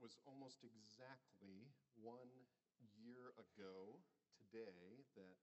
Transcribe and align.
was 0.00 0.16
almost 0.24 0.64
exactly 0.64 1.70
one 1.94 2.48
year 2.96 3.32
ago 3.38 4.00
today 4.38 5.04
that 5.16 5.36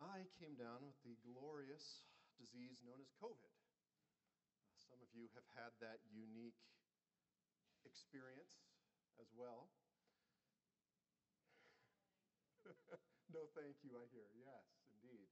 I 0.00 0.24
came 0.40 0.54
down 0.56 0.86
with 0.86 0.96
the 1.04 1.16
glorious 1.20 2.00
disease 2.38 2.80
known 2.82 3.00
as 3.00 3.12
COVID. 3.20 3.52
Uh, 4.64 4.76
some 4.78 5.00
of 5.02 5.08
you 5.14 5.28
have 5.34 5.46
had 5.54 5.72
that 5.80 6.00
unique 6.10 6.60
experience 7.86 8.60
as 9.20 9.32
well. 9.34 9.70
no, 13.32 13.46
thank 13.54 13.76
you, 13.82 13.96
I 13.96 14.04
hear. 14.12 14.28
Yes, 14.34 14.66
indeed. 14.92 15.28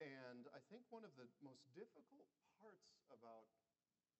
And 0.00 0.44
I 0.52 0.60
think 0.68 0.84
one 0.92 1.04
of 1.04 1.16
the 1.16 1.28
most 1.40 1.64
difficult 1.72 2.28
parts 2.60 3.00
about 3.12 3.48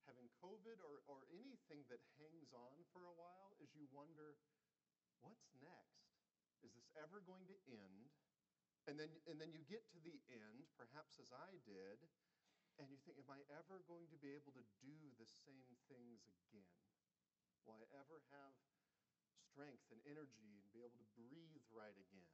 having 0.06 0.30
COVID 0.38 0.78
or, 0.82 1.02
or 1.10 1.26
anything 1.34 1.82
that 1.90 2.02
hangs 2.18 2.54
on 2.54 2.82
for 2.94 3.06
a 3.06 3.14
while 3.14 3.54
is 3.58 3.74
you 3.74 3.90
wonder, 3.90 4.38
what's 5.20 5.50
next? 5.58 6.06
Is 6.62 6.72
this 6.74 6.88
ever 6.98 7.22
going 7.22 7.46
to 7.50 7.56
end? 7.66 8.10
And 8.86 8.94
then, 8.94 9.10
and 9.26 9.42
then 9.42 9.50
you 9.50 9.66
get 9.66 9.82
to 9.90 10.00
the 10.00 10.14
end, 10.30 10.70
perhaps 10.78 11.18
as 11.18 11.34
I 11.34 11.58
did, 11.66 11.98
and 12.78 12.86
you 12.86 12.98
think, 13.02 13.18
am 13.18 13.26
I 13.34 13.42
ever 13.50 13.82
going 13.90 14.06
to 14.14 14.18
be 14.22 14.30
able 14.30 14.54
to 14.54 14.64
do 14.78 14.94
the 15.18 15.26
same 15.26 15.74
things 15.90 16.22
again? 16.30 16.70
Will 17.66 17.74
I 17.74 17.82
ever 17.98 18.22
have 18.30 18.54
strength 19.34 19.90
and 19.90 19.98
energy 20.06 20.54
and 20.54 20.70
be 20.70 20.86
able 20.86 21.02
to 21.02 21.08
breathe 21.18 21.66
right 21.74 21.98
again? 21.98 22.30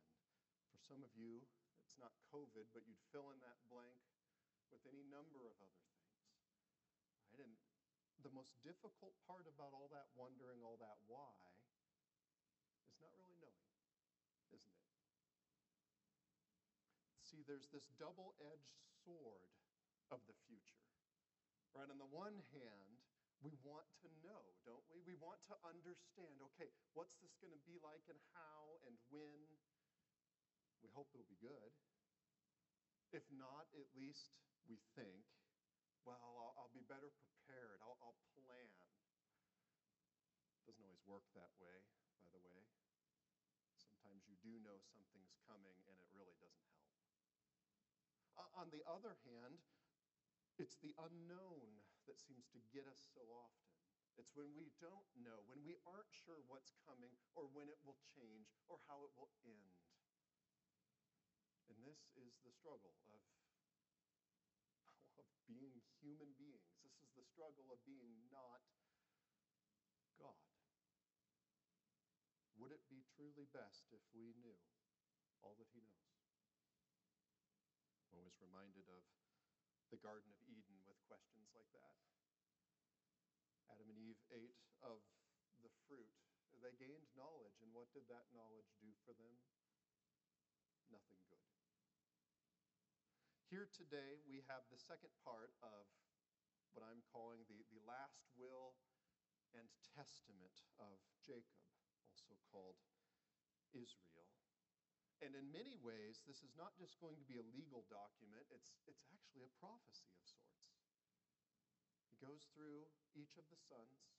For 0.69 0.77
some 0.77 1.01
of 1.01 1.15
you, 1.17 1.41
it's 1.89 1.97
not 1.97 2.13
COVID, 2.29 2.69
but 2.77 2.85
you'd 2.85 3.01
fill 3.09 3.33
in 3.33 3.41
that 3.41 3.57
blank 3.73 4.05
with 4.69 4.85
any 4.85 5.09
number 5.09 5.49
of 5.49 5.57
other 5.57 5.81
things. 5.81 6.13
Right? 7.33 7.49
And 7.49 7.72
the 8.23 8.33
most 8.33 8.55
difficult 8.63 9.15
part 9.27 9.45
about 9.51 9.75
all 9.75 9.91
that 9.91 10.07
wondering, 10.15 10.63
all 10.63 10.79
that 10.79 10.99
why, 11.11 11.35
is 12.87 12.99
not 13.03 13.11
really 13.19 13.37
knowing, 13.43 13.71
isn't 14.55 14.79
it? 14.79 14.91
See, 17.27 17.43
there's 17.43 17.67
this 17.75 17.91
double 17.99 18.39
edged 18.39 18.79
sword 19.03 19.51
of 20.15 20.23
the 20.31 20.37
future. 20.47 20.87
Right? 21.75 21.89
On 21.89 21.99
the 21.99 22.13
one 22.13 22.39
hand, 22.53 23.01
we 23.43 23.59
want 23.67 23.91
to 24.07 24.09
know, 24.23 24.55
don't 24.63 24.87
we? 24.93 25.03
We 25.03 25.19
want 25.19 25.43
to 25.51 25.59
understand 25.67 26.39
okay, 26.55 26.71
what's 26.95 27.19
this 27.19 27.35
going 27.43 27.51
to 27.51 27.65
be 27.67 27.83
like 27.83 28.07
and 28.07 28.21
how 28.39 28.79
and 28.87 28.95
when? 29.11 29.43
We 30.85 30.91
hope 30.95 31.11
it'll 31.11 31.27
be 31.27 31.43
good. 31.43 31.75
If 33.11 33.27
not, 33.35 33.67
at 33.75 33.91
least 33.99 34.31
we 34.71 34.79
think 34.95 35.27
well, 36.03 36.19
I'll, 36.19 36.55
I'll 36.59 36.75
be 36.75 36.83
better 36.87 37.11
prepared. 37.15 37.79
I'll, 37.83 37.99
I'll 38.03 38.19
plan. 38.35 38.71
Doesn't 40.67 40.83
always 40.83 41.03
work 41.07 41.27
that 41.35 41.51
way, 41.59 41.83
by 42.19 42.27
the 42.31 42.39
way. 42.43 42.63
Sometimes 43.75 44.27
you 44.31 44.39
do 44.43 44.63
know 44.63 44.79
something's 44.79 45.35
coming 45.47 45.75
and 45.91 45.97
it 45.99 46.11
really 46.15 46.39
doesn't 46.39 46.67
help. 46.75 46.91
Uh, 48.39 48.51
on 48.63 48.71
the 48.71 48.83
other 48.87 49.19
hand, 49.27 49.59
it's 50.59 50.79
the 50.79 50.95
unknown 51.03 51.83
that 52.07 52.19
seems 52.19 52.47
to 52.55 52.61
get 52.71 52.87
us 52.87 53.03
so 53.15 53.23
often. 53.35 53.71
It's 54.21 54.35
when 54.37 54.53
we 54.55 54.71
don't 54.79 55.09
know, 55.19 55.43
when 55.49 55.65
we 55.65 55.81
aren't 55.89 56.13
sure 56.13 56.39
what's 56.47 56.77
coming 56.85 57.17
or 57.35 57.49
when 57.51 57.67
it 57.73 57.81
will 57.83 57.99
change 58.13 58.53
or 58.69 58.79
how 58.87 59.03
it 59.09 59.13
will 59.17 59.33
end. 59.43 59.73
And 61.73 61.81
this 61.83 62.13
is 62.21 62.37
the 62.45 62.53
struggle 62.53 62.93
of 63.09 63.23
being 65.57 65.85
human 66.01 66.33
beings. 66.41 66.81
This 66.83 66.97
is 67.01 67.13
the 67.13 67.25
struggle 67.25 67.69
of 67.69 67.79
being 67.85 68.17
not 68.33 68.65
God. 70.17 70.41
Would 72.57 72.73
it 72.73 72.85
be 72.89 73.03
truly 73.17 73.49
best 73.51 73.89
if 73.91 74.03
we 74.15 74.33
knew 74.39 74.57
all 75.43 75.57
that 75.59 75.71
He 75.75 75.83
knows? 75.83 76.17
I'm 78.07 78.21
always 78.21 78.37
reminded 78.39 78.87
of 78.93 79.03
the 79.93 80.01
Garden 80.01 80.33
of 80.33 80.41
Eden 80.49 80.81
with 80.89 80.97
questions 81.05 81.53
like 81.53 81.69
that. 81.77 81.97
Adam 83.69 83.89
and 83.89 84.01
Eve 84.01 84.21
ate 84.33 84.61
of 84.81 85.01
the 85.61 85.73
fruit. 85.89 86.13
They 86.61 86.73
gained 86.79 87.11
knowledge, 87.19 87.59
and 87.61 87.75
what 87.75 87.91
did 87.91 88.07
that 88.07 88.31
knowledge 88.31 88.71
do 88.79 88.95
for 89.03 89.13
them? 89.19 89.35
Nothing 90.93 91.19
good. 91.27 91.52
Here 93.53 93.69
today, 93.69 94.17
we 94.25 94.41
have 94.49 94.65
the 94.73 94.81
second 94.81 95.13
part 95.29 95.53
of 95.61 95.85
what 96.73 96.89
I'm 96.89 97.05
calling 97.13 97.45
the, 97.53 97.61
the 97.69 97.85
last 97.85 98.25
will 98.33 98.81
and 99.53 99.69
testament 99.93 100.65
of 100.81 100.97
Jacob, 101.21 101.61
also 102.09 102.33
called 102.49 102.81
Israel. 103.77 104.33
And 105.21 105.37
in 105.37 105.53
many 105.53 105.77
ways, 105.85 106.25
this 106.25 106.41
is 106.41 106.57
not 106.57 106.73
just 106.81 106.97
going 106.97 107.21
to 107.21 107.29
be 107.29 107.37
a 107.37 107.45
legal 107.53 107.85
document, 107.93 108.49
it's, 108.49 108.73
it's 108.89 109.05
actually 109.13 109.45
a 109.45 109.53
prophecy 109.61 110.09
of 110.17 110.25
sorts. 110.25 110.73
He 112.09 112.17
goes 112.25 112.49
through 112.57 112.89
each 113.13 113.37
of 113.37 113.45
the 113.53 113.61
sons, 113.61 114.17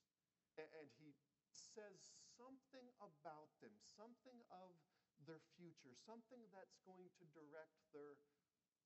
and 0.62 0.86
he 0.94 1.10
says 1.50 2.14
something 2.38 2.86
about 3.02 3.50
them, 3.58 3.74
something 3.82 4.38
of 4.54 4.78
their 5.26 5.42
future, 5.58 5.98
something 6.06 6.46
that's 6.54 6.78
going 6.86 7.10
to 7.18 7.26
direct 7.34 7.82
their 7.90 8.14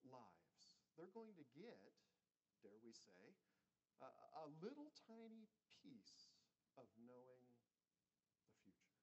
lives. 0.06 0.74
They're 0.94 1.14
going 1.14 1.34
to 1.38 1.46
get, 1.54 1.78
dare 2.62 2.78
we 2.82 2.94
say, 2.94 3.38
a, 4.02 4.10
a 4.42 4.46
little 4.62 4.90
tiny 5.06 5.50
piece 5.82 6.30
of 6.78 6.86
knowing 7.02 7.42
the 8.46 8.54
future. 8.62 9.02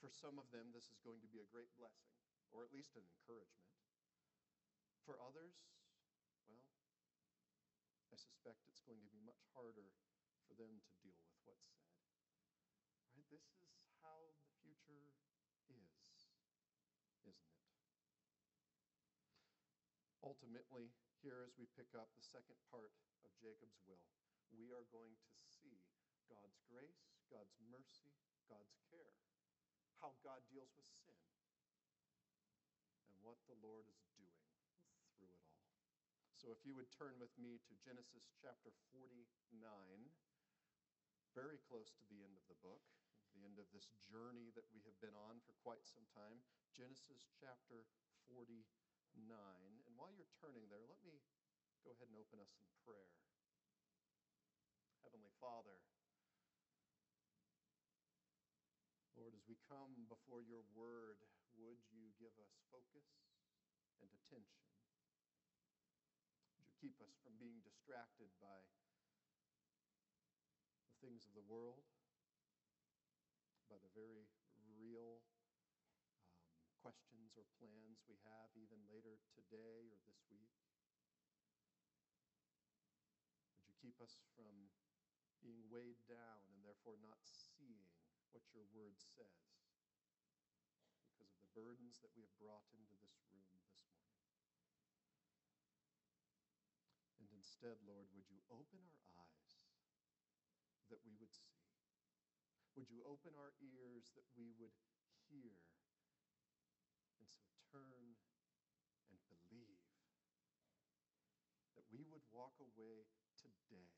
For 0.00 0.08
some 0.08 0.40
of 0.40 0.48
them, 0.52 0.72
this 0.72 0.88
is 0.88 1.00
going 1.04 1.20
to 1.20 1.30
be 1.30 1.40
a 1.40 1.48
great 1.52 1.72
blessing, 1.76 2.12
or 2.52 2.64
at 2.64 2.72
least 2.72 2.96
an 2.96 3.04
encouragement. 3.04 3.72
For 5.04 5.18
others, 5.20 5.56
well, 6.46 6.64
I 8.12 8.16
suspect 8.16 8.68
it's 8.68 8.84
going 8.84 9.00
to 9.02 9.12
be 9.12 9.20
much 9.24 9.44
harder 9.52 9.92
for 10.46 10.54
them 10.56 10.80
to 10.80 10.92
deal 11.00 11.16
with 11.16 11.40
what's 11.44 11.68
said. 11.68 11.88
Right? 13.12 13.26
This 13.28 13.48
is 13.60 13.72
how 14.04 14.36
the 14.40 14.52
future 14.62 15.10
is, 15.68 16.32
isn't 17.24 17.36
it? 17.36 17.52
Ultimately, 20.22 20.94
here 21.18 21.42
as 21.42 21.58
we 21.58 21.66
pick 21.74 21.90
up 21.98 22.10
the 22.14 22.22
second 22.22 22.54
part 22.70 22.94
of 23.26 23.30
Jacob's 23.42 23.82
will, 23.90 24.06
we 24.54 24.70
are 24.70 24.86
going 24.94 25.18
to 25.18 25.34
see 25.42 25.82
God's 26.30 26.62
grace, 26.70 27.10
God's 27.26 27.58
mercy, 27.66 28.14
God's 28.46 28.78
care, 28.86 29.18
how 29.98 30.14
God 30.22 30.42
deals 30.46 30.70
with 30.78 30.86
sin, 31.02 31.18
and 33.10 33.18
what 33.26 33.38
the 33.50 33.58
Lord 33.58 33.90
is 33.90 34.06
doing 34.14 34.46
through 35.18 35.34
it 35.34 35.42
all. 35.42 35.66
So 36.38 36.54
if 36.54 36.62
you 36.62 36.74
would 36.78 36.90
turn 36.94 37.18
with 37.18 37.34
me 37.34 37.58
to 37.66 37.82
Genesis 37.82 38.30
chapter 38.38 38.70
49, 38.94 39.58
very 41.34 41.58
close 41.66 41.90
to 41.98 42.04
the 42.06 42.22
end 42.22 42.38
of 42.38 42.46
the 42.46 42.58
book, 42.62 42.82
the 43.34 43.42
end 43.42 43.58
of 43.58 43.66
this 43.72 43.90
journey 44.06 44.52
that 44.54 44.68
we 44.70 44.84
have 44.84 44.98
been 45.00 45.16
on 45.16 45.40
for 45.42 45.56
quite 45.64 45.82
some 45.82 46.04
time. 46.12 46.44
Genesis 46.76 47.26
chapter 47.40 47.88
49. 48.30 48.62
9. 50.02 50.10
And 50.10 50.10
while 50.10 50.18
you're 50.18 50.34
turning 50.42 50.66
there, 50.66 50.82
let 50.90 50.98
me 51.06 51.22
go 51.86 51.94
ahead 51.94 52.10
and 52.10 52.18
open 52.18 52.42
us 52.42 52.50
in 52.58 52.66
prayer. 52.82 53.06
Heavenly 55.06 55.30
Father, 55.38 55.78
Lord, 59.14 59.30
as 59.38 59.46
we 59.46 59.54
come 59.70 60.10
before 60.10 60.42
your 60.42 60.66
word, 60.74 61.22
would 61.54 61.78
you 61.94 62.10
give 62.18 62.34
us 62.42 62.50
focus 62.74 63.06
and 64.02 64.10
attention? 64.10 64.66
Would 66.58 66.66
you 66.66 66.74
keep 66.82 66.98
us 66.98 67.14
from 67.22 67.38
being 67.38 67.62
distracted 67.62 68.34
by 68.42 68.58
the 70.90 70.98
things 70.98 71.22
of 71.30 71.38
the 71.38 71.46
world, 71.46 71.86
by 73.70 73.78
the 73.78 73.94
very 73.94 74.26
questions 76.82 77.38
or 77.38 77.46
plans 77.62 78.02
we 78.10 78.18
have 78.26 78.50
even 78.58 78.82
later 78.90 79.14
today 79.30 79.86
or 79.94 80.02
this 80.02 80.18
week? 80.26 80.50
Would 83.54 83.70
you 83.70 83.78
keep 83.78 84.02
us 84.02 84.18
from 84.34 84.66
being 85.46 85.62
weighed 85.70 86.02
down 86.10 86.42
and 86.50 86.58
therefore 86.66 86.98
not 86.98 87.22
seeing 87.22 87.86
what 88.34 88.42
your 88.50 88.66
word 88.74 88.98
says 88.98 89.62
because 91.06 91.30
of 91.30 91.38
the 91.38 91.54
burdens 91.54 92.02
that 92.02 92.10
we 92.18 92.26
have 92.26 92.34
brought 92.42 92.66
into 92.74 92.98
this 92.98 93.14
room 93.30 93.46
this 93.62 93.86
morning? 93.86 94.26
And 97.22 97.30
instead, 97.30 97.78
Lord, 97.86 98.10
would 98.10 98.26
you 98.26 98.42
open 98.50 98.82
our 98.90 99.06
eyes 99.22 99.54
that 100.90 100.98
we 101.06 101.14
would 101.22 101.30
see? 101.30 101.62
Would 102.74 102.90
you 102.90 103.06
open 103.06 103.38
our 103.38 103.54
ears 103.62 104.10
that 104.18 104.26
we 104.34 104.50
would 104.58 104.74
hear 105.30 105.62
turn 107.72 108.20
and 109.08 109.16
believe 109.32 109.80
that 111.72 111.88
we 111.88 112.04
would 112.04 112.20
walk 112.28 112.52
away 112.72 113.06
today 113.36 113.92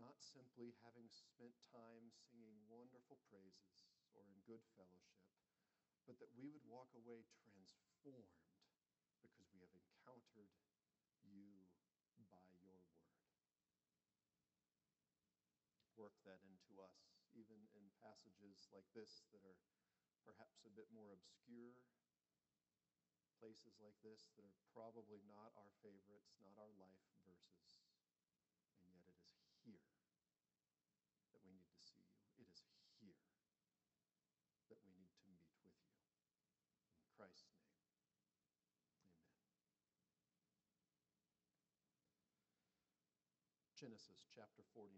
not 0.00 0.16
simply 0.22 0.72
having 0.80 1.12
spent 1.12 1.52
time 1.68 2.08
singing 2.08 2.56
wonderful 2.64 3.20
praises 3.28 3.84
or 4.16 4.24
in 4.24 4.40
good 4.48 4.64
fellowship, 4.72 5.28
but 6.08 6.16
that 6.22 6.32
we 6.32 6.48
would 6.48 6.64
walk 6.64 6.88
away 6.96 7.28
transformed 7.44 8.40
because 9.20 9.52
we 9.52 9.60
have 9.60 9.74
encountered 9.76 10.56
you 11.20 11.68
by 12.32 12.40
your 12.48 12.64
word. 12.64 12.88
Work 16.00 16.16
that 16.24 16.40
into 16.48 16.80
us, 16.80 17.12
even 17.36 17.68
in 17.76 17.92
passages 18.00 18.72
like 18.72 18.88
this 18.96 19.28
that 19.36 19.44
are 19.44 19.60
perhaps 20.24 20.64
a 20.64 20.72
bit 20.72 20.88
more 20.88 21.12
obscure, 21.12 21.76
places 23.40 23.80
like 23.80 23.96
this 24.04 24.28
that 24.36 24.44
are 24.44 24.60
probably 24.76 25.24
not 25.24 25.56
our 25.56 25.72
favorites, 25.80 26.36
not 26.44 26.52
our 26.60 26.68
life 26.76 27.00
verses, 27.24 27.80
and 28.84 28.92
yet 28.92 29.08
it 29.08 29.16
is 29.16 29.32
here 29.64 29.88
that 31.32 31.40
we 31.40 31.48
need 31.56 31.72
to 31.72 31.80
see 31.80 32.04
you. 32.04 32.20
It 32.36 32.52
is 32.52 32.60
here 33.00 33.16
that 34.68 34.76
we 34.84 34.92
need 35.00 35.16
to 35.16 35.24
meet 35.32 35.40
with 35.48 35.64
you. 35.64 35.72
In 37.00 37.08
Christ's 37.16 37.48
name, 37.48 37.64
amen. 37.80 38.20
Genesis 43.72 44.28
chapter 44.36 44.60
49. 44.76 44.92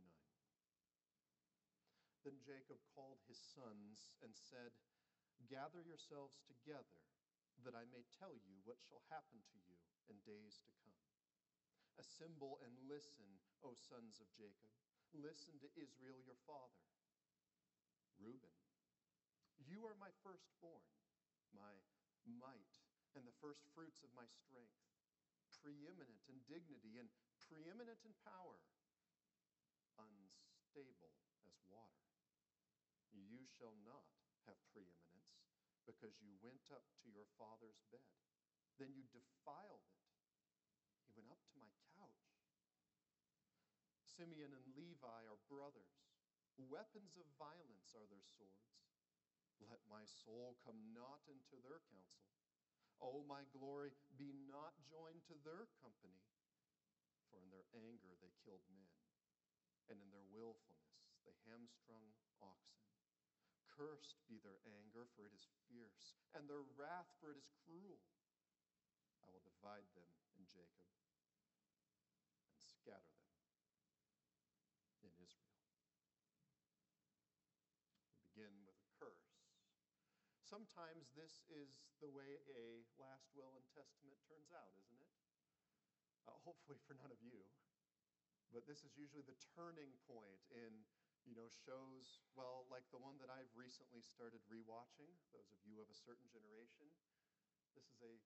Then 2.26 2.38
Jacob 2.42 2.82
called 2.90 3.22
his 3.30 3.38
sons 3.38 4.10
and 4.22 4.34
said, 4.34 4.74
Gather 5.50 5.82
yourselves 5.82 6.38
together, 6.46 6.98
that 7.62 7.78
I 7.78 7.86
may 7.94 8.02
tell 8.18 8.34
you 8.34 8.54
what 8.66 8.82
shall 8.82 9.02
happen 9.10 9.38
to 9.38 9.58
you 9.66 9.76
in 10.10 10.18
days 10.26 10.58
to 10.66 10.72
come. 10.82 11.02
Assemble 12.00 12.58
and 12.64 12.74
listen, 12.90 13.28
O 13.62 13.74
sons 13.76 14.18
of 14.18 14.28
Jacob. 14.34 14.72
Listen 15.12 15.54
to 15.60 15.68
Israel 15.76 16.18
your 16.24 16.38
father. 16.48 16.82
Reuben, 18.18 18.54
you 19.60 19.84
are 19.84 19.98
my 19.98 20.10
firstborn, 20.24 20.88
my 21.52 21.74
might, 22.24 22.74
and 23.14 23.26
the 23.26 23.38
first 23.42 23.62
fruits 23.76 24.00
of 24.02 24.10
my 24.16 24.24
strength, 24.26 24.80
preeminent 25.60 26.22
in 26.26 26.38
dignity 26.48 26.98
and 26.98 27.06
preeminent 27.44 28.00
in 28.02 28.14
power, 28.24 28.58
unstable 30.00 31.12
as 31.46 31.54
water. 31.68 32.08
You 33.12 33.44
shall 33.58 33.76
not 33.84 34.08
have 34.48 34.58
preeminence 34.72 35.11
because 35.84 36.18
you 36.22 36.32
went 36.40 36.70
up 36.70 36.86
to 37.02 37.08
your 37.10 37.26
father's 37.36 37.82
bed. 37.90 38.06
Then 38.80 38.94
you 38.94 39.04
defiled 39.12 39.84
it. 39.84 40.02
He 41.06 41.12
went 41.14 41.28
up 41.28 41.42
to 41.52 41.58
my 41.60 41.70
couch. 41.98 42.28
Simeon 44.04 44.52
and 44.54 44.66
Levi 44.76 45.20
are 45.28 45.40
brothers. 45.48 45.98
Weapons 46.70 47.16
of 47.18 47.26
violence 47.40 47.90
are 47.96 48.06
their 48.06 48.22
swords. 48.22 48.72
Let 49.70 49.82
my 49.88 50.04
soul 50.04 50.58
come 50.62 50.78
not 50.94 51.24
into 51.26 51.58
their 51.62 51.82
counsel. 51.90 52.30
O 53.02 53.18
oh, 53.18 53.26
my 53.26 53.42
glory, 53.50 53.90
be 54.14 54.30
not 54.46 54.78
joined 54.86 55.26
to 55.26 55.34
their 55.42 55.66
company. 55.82 56.22
For 57.26 57.42
in 57.42 57.50
their 57.50 57.66
anger 57.74 58.14
they 58.22 58.30
killed 58.46 58.62
men, 58.70 58.94
and 59.90 59.98
in 59.98 60.12
their 60.14 60.28
willfulness 60.30 61.02
they 61.26 61.34
hamstrung 61.48 62.14
oxen. 62.38 62.91
Cursed 63.72 64.20
be 64.28 64.36
their 64.44 64.60
anger, 64.68 65.08
for 65.16 65.24
it 65.24 65.32
is 65.32 65.48
fierce, 65.66 66.20
and 66.36 66.44
their 66.44 66.62
wrath, 66.76 67.08
for 67.18 67.32
it 67.32 67.40
is 67.40 67.48
cruel. 67.64 68.04
I 69.24 69.32
will 69.32 69.42
divide 69.42 69.88
them 69.96 70.12
in 70.36 70.44
Jacob 70.44 70.88
and 72.52 72.60
scatter 72.60 73.16
them 73.24 75.08
in 75.08 75.12
Israel. 75.18 75.56
We 78.12 78.20
begin 78.28 78.52
with 78.68 78.76
a 78.76 78.88
curse. 79.00 79.40
Sometimes 80.44 81.08
this 81.16 81.40
is 81.48 81.88
the 82.04 82.12
way 82.12 82.44
a 82.52 82.84
last 83.00 83.32
will 83.32 83.56
and 83.56 83.64
testament 83.72 84.20
turns 84.28 84.52
out, 84.52 84.76
isn't 84.84 85.00
it? 85.00 85.16
Uh, 86.28 86.36
hopefully 86.44 86.76
for 86.84 86.92
none 87.00 87.08
of 87.08 87.24
you. 87.24 87.40
But 88.52 88.68
this 88.68 88.84
is 88.84 88.92
usually 89.00 89.24
the 89.24 89.38
turning 89.56 89.96
point 90.04 90.44
in 90.52 90.84
you 91.26 91.34
know, 91.38 91.46
shows, 91.66 92.22
well, 92.34 92.66
like 92.68 92.86
the 92.90 93.00
one 93.00 93.18
that 93.22 93.30
I've 93.30 93.50
recently 93.54 94.02
started 94.02 94.42
rewatching, 94.50 95.10
those 95.30 95.50
of 95.54 95.60
you 95.62 95.78
of 95.78 95.88
a 95.90 95.96
certain 95.96 96.26
generation. 96.28 96.90
This 97.74 97.88
is 97.88 98.02
a 98.02 98.18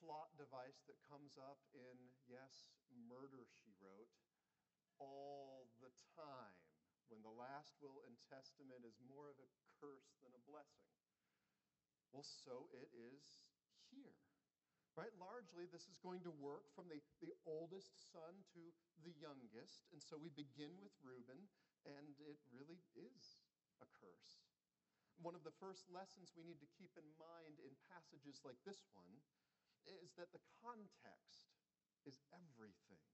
plot 0.00 0.32
device 0.40 0.80
that 0.88 0.96
comes 1.04 1.36
up 1.36 1.60
in, 1.76 1.96
yes, 2.24 2.72
Murder, 2.88 3.44
She 3.44 3.70
Wrote, 3.78 4.10
all 4.96 5.68
the 5.84 5.92
time 6.16 6.56
when 7.12 7.20
the 7.20 7.32
last 7.32 7.76
will 7.82 8.00
and 8.06 8.16
testament 8.30 8.86
is 8.86 8.96
more 9.02 9.28
of 9.28 9.36
a 9.42 9.52
curse 9.80 10.16
than 10.22 10.32
a 10.32 10.46
blessing. 10.48 10.88
Well, 12.14 12.26
so 12.26 12.70
it 12.74 12.90
is 12.94 13.42
here. 13.90 14.16
Right? 14.98 15.14
Largely, 15.16 15.70
this 15.70 15.86
is 15.86 16.02
going 16.02 16.26
to 16.26 16.34
work 16.42 16.66
from 16.74 16.90
the, 16.90 16.98
the 17.22 17.32
oldest 17.46 17.94
son 18.10 18.42
to 18.52 18.62
the 19.06 19.14
youngest. 19.14 19.86
And 19.94 20.02
so 20.02 20.18
we 20.18 20.34
begin 20.34 20.74
with 20.82 20.92
Reuben, 21.00 21.46
and 21.86 22.16
it 22.20 22.40
really 22.52 22.82
is 22.92 23.40
a 23.80 23.88
curse. 24.00 24.44
One 25.20 25.36
of 25.36 25.44
the 25.44 25.54
first 25.60 25.88
lessons 25.92 26.32
we 26.32 26.44
need 26.44 26.60
to 26.64 26.76
keep 26.76 26.96
in 26.96 27.06
mind 27.20 27.60
in 27.60 27.76
passages 27.92 28.40
like 28.40 28.56
this 28.64 28.88
one 28.96 29.20
is 29.84 30.16
that 30.16 30.32
the 30.32 30.40
context 30.60 31.52
is 32.08 32.20
everything. 32.32 33.04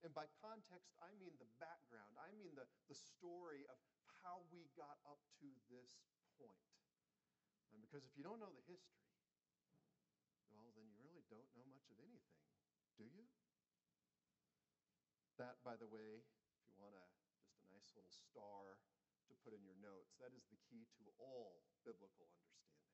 And 0.00 0.16
by 0.16 0.24
context, 0.40 0.96
I 1.04 1.12
mean 1.20 1.36
the 1.36 1.48
background, 1.60 2.16
I 2.16 2.32
mean 2.32 2.56
the, 2.56 2.64
the 2.88 2.96
story 2.96 3.68
of 3.68 3.76
how 4.24 4.48
we 4.48 4.72
got 4.72 4.96
up 5.04 5.20
to 5.44 5.48
this 5.68 6.00
point. 6.40 6.72
And 7.76 7.84
because 7.84 8.08
if 8.08 8.16
you 8.16 8.24
don't 8.24 8.40
know 8.40 8.52
the 8.52 8.64
history, 8.64 9.04
well, 10.48 10.72
then 10.72 10.88
you 10.88 10.96
really 11.04 11.24
don't 11.28 11.48
know 11.52 11.68
much 11.68 11.84
of 11.92 12.00
anything, 12.00 12.40
do 12.96 13.04
you? 13.04 13.28
That, 15.36 15.60
by 15.64 15.76
the 15.76 15.88
way, 15.88 16.24
if 16.24 16.68
you 16.68 16.80
want 16.80 16.96
to 16.96 17.04
nice 17.90 17.98
little 17.98 18.14
star 18.30 18.78
to 19.26 19.34
put 19.42 19.50
in 19.50 19.66
your 19.66 19.74
notes. 19.82 20.14
That 20.22 20.30
is 20.30 20.46
the 20.46 20.58
key 20.70 20.86
to 21.02 21.10
all 21.18 21.66
biblical 21.82 22.30
understanding. 22.30 22.86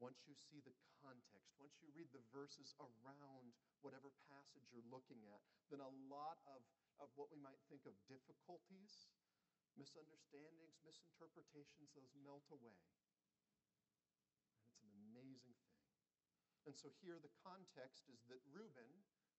Once 0.00 0.24
you 0.24 0.32
see 0.32 0.64
the 0.64 0.72
context, 1.04 1.52
once 1.60 1.76
you 1.84 1.92
read 1.92 2.08
the 2.16 2.24
verses 2.32 2.72
around 2.80 3.52
whatever 3.84 4.08
passage 4.28 4.64
you're 4.72 4.88
looking 4.88 5.20
at, 5.28 5.40
then 5.68 5.84
a 5.84 5.92
lot 6.08 6.40
of, 6.48 6.64
of 6.96 7.12
what 7.16 7.28
we 7.28 7.36
might 7.40 7.60
think 7.68 7.84
of 7.84 7.92
difficulties, 8.08 9.12
misunderstandings, 9.76 10.80
misinterpretations, 10.80 11.92
those 11.92 12.12
melt 12.24 12.44
away. 12.48 12.80
And 14.56 14.64
it's 14.72 14.80
an 14.80 14.92
amazing 15.12 15.56
thing. 15.60 15.84
And 16.64 16.72
so 16.72 16.88
here 17.04 17.20
the 17.20 17.32
context 17.44 18.08
is 18.08 18.20
that 18.32 18.40
Reuben, 18.48 18.88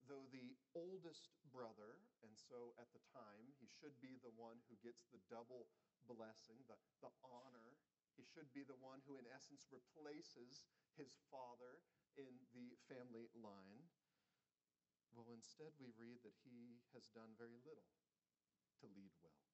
though 0.07 0.27
the 0.31 0.55
oldest 0.71 1.29
brother, 1.51 1.99
and 2.23 2.33
so 2.35 2.73
at 2.79 2.87
the 2.95 3.03
time 3.11 3.51
he 3.59 3.67
should 3.67 3.95
be 3.99 4.15
the 4.23 4.33
one 4.39 4.59
who 4.67 4.79
gets 4.79 5.03
the 5.11 5.19
double 5.27 5.67
blessing, 6.07 6.57
the, 6.71 6.79
the 7.03 7.11
honor. 7.23 7.75
He 8.15 8.23
should 8.23 8.49
be 8.55 8.65
the 8.65 8.79
one 8.81 9.03
who, 9.05 9.19
in 9.19 9.27
essence, 9.29 9.67
replaces 9.69 10.65
his 10.97 11.19
father 11.29 11.83
in 12.17 12.33
the 12.55 12.73
family 12.89 13.29
line. 13.37 13.85
Well, 15.13 15.29
instead, 15.29 15.75
we 15.77 15.93
read 15.99 16.23
that 16.25 16.35
he 16.41 16.81
has 16.97 17.05
done 17.13 17.37
very 17.37 17.61
little 17.61 17.91
to 18.81 18.85
lead 18.89 19.13
well. 19.21 19.45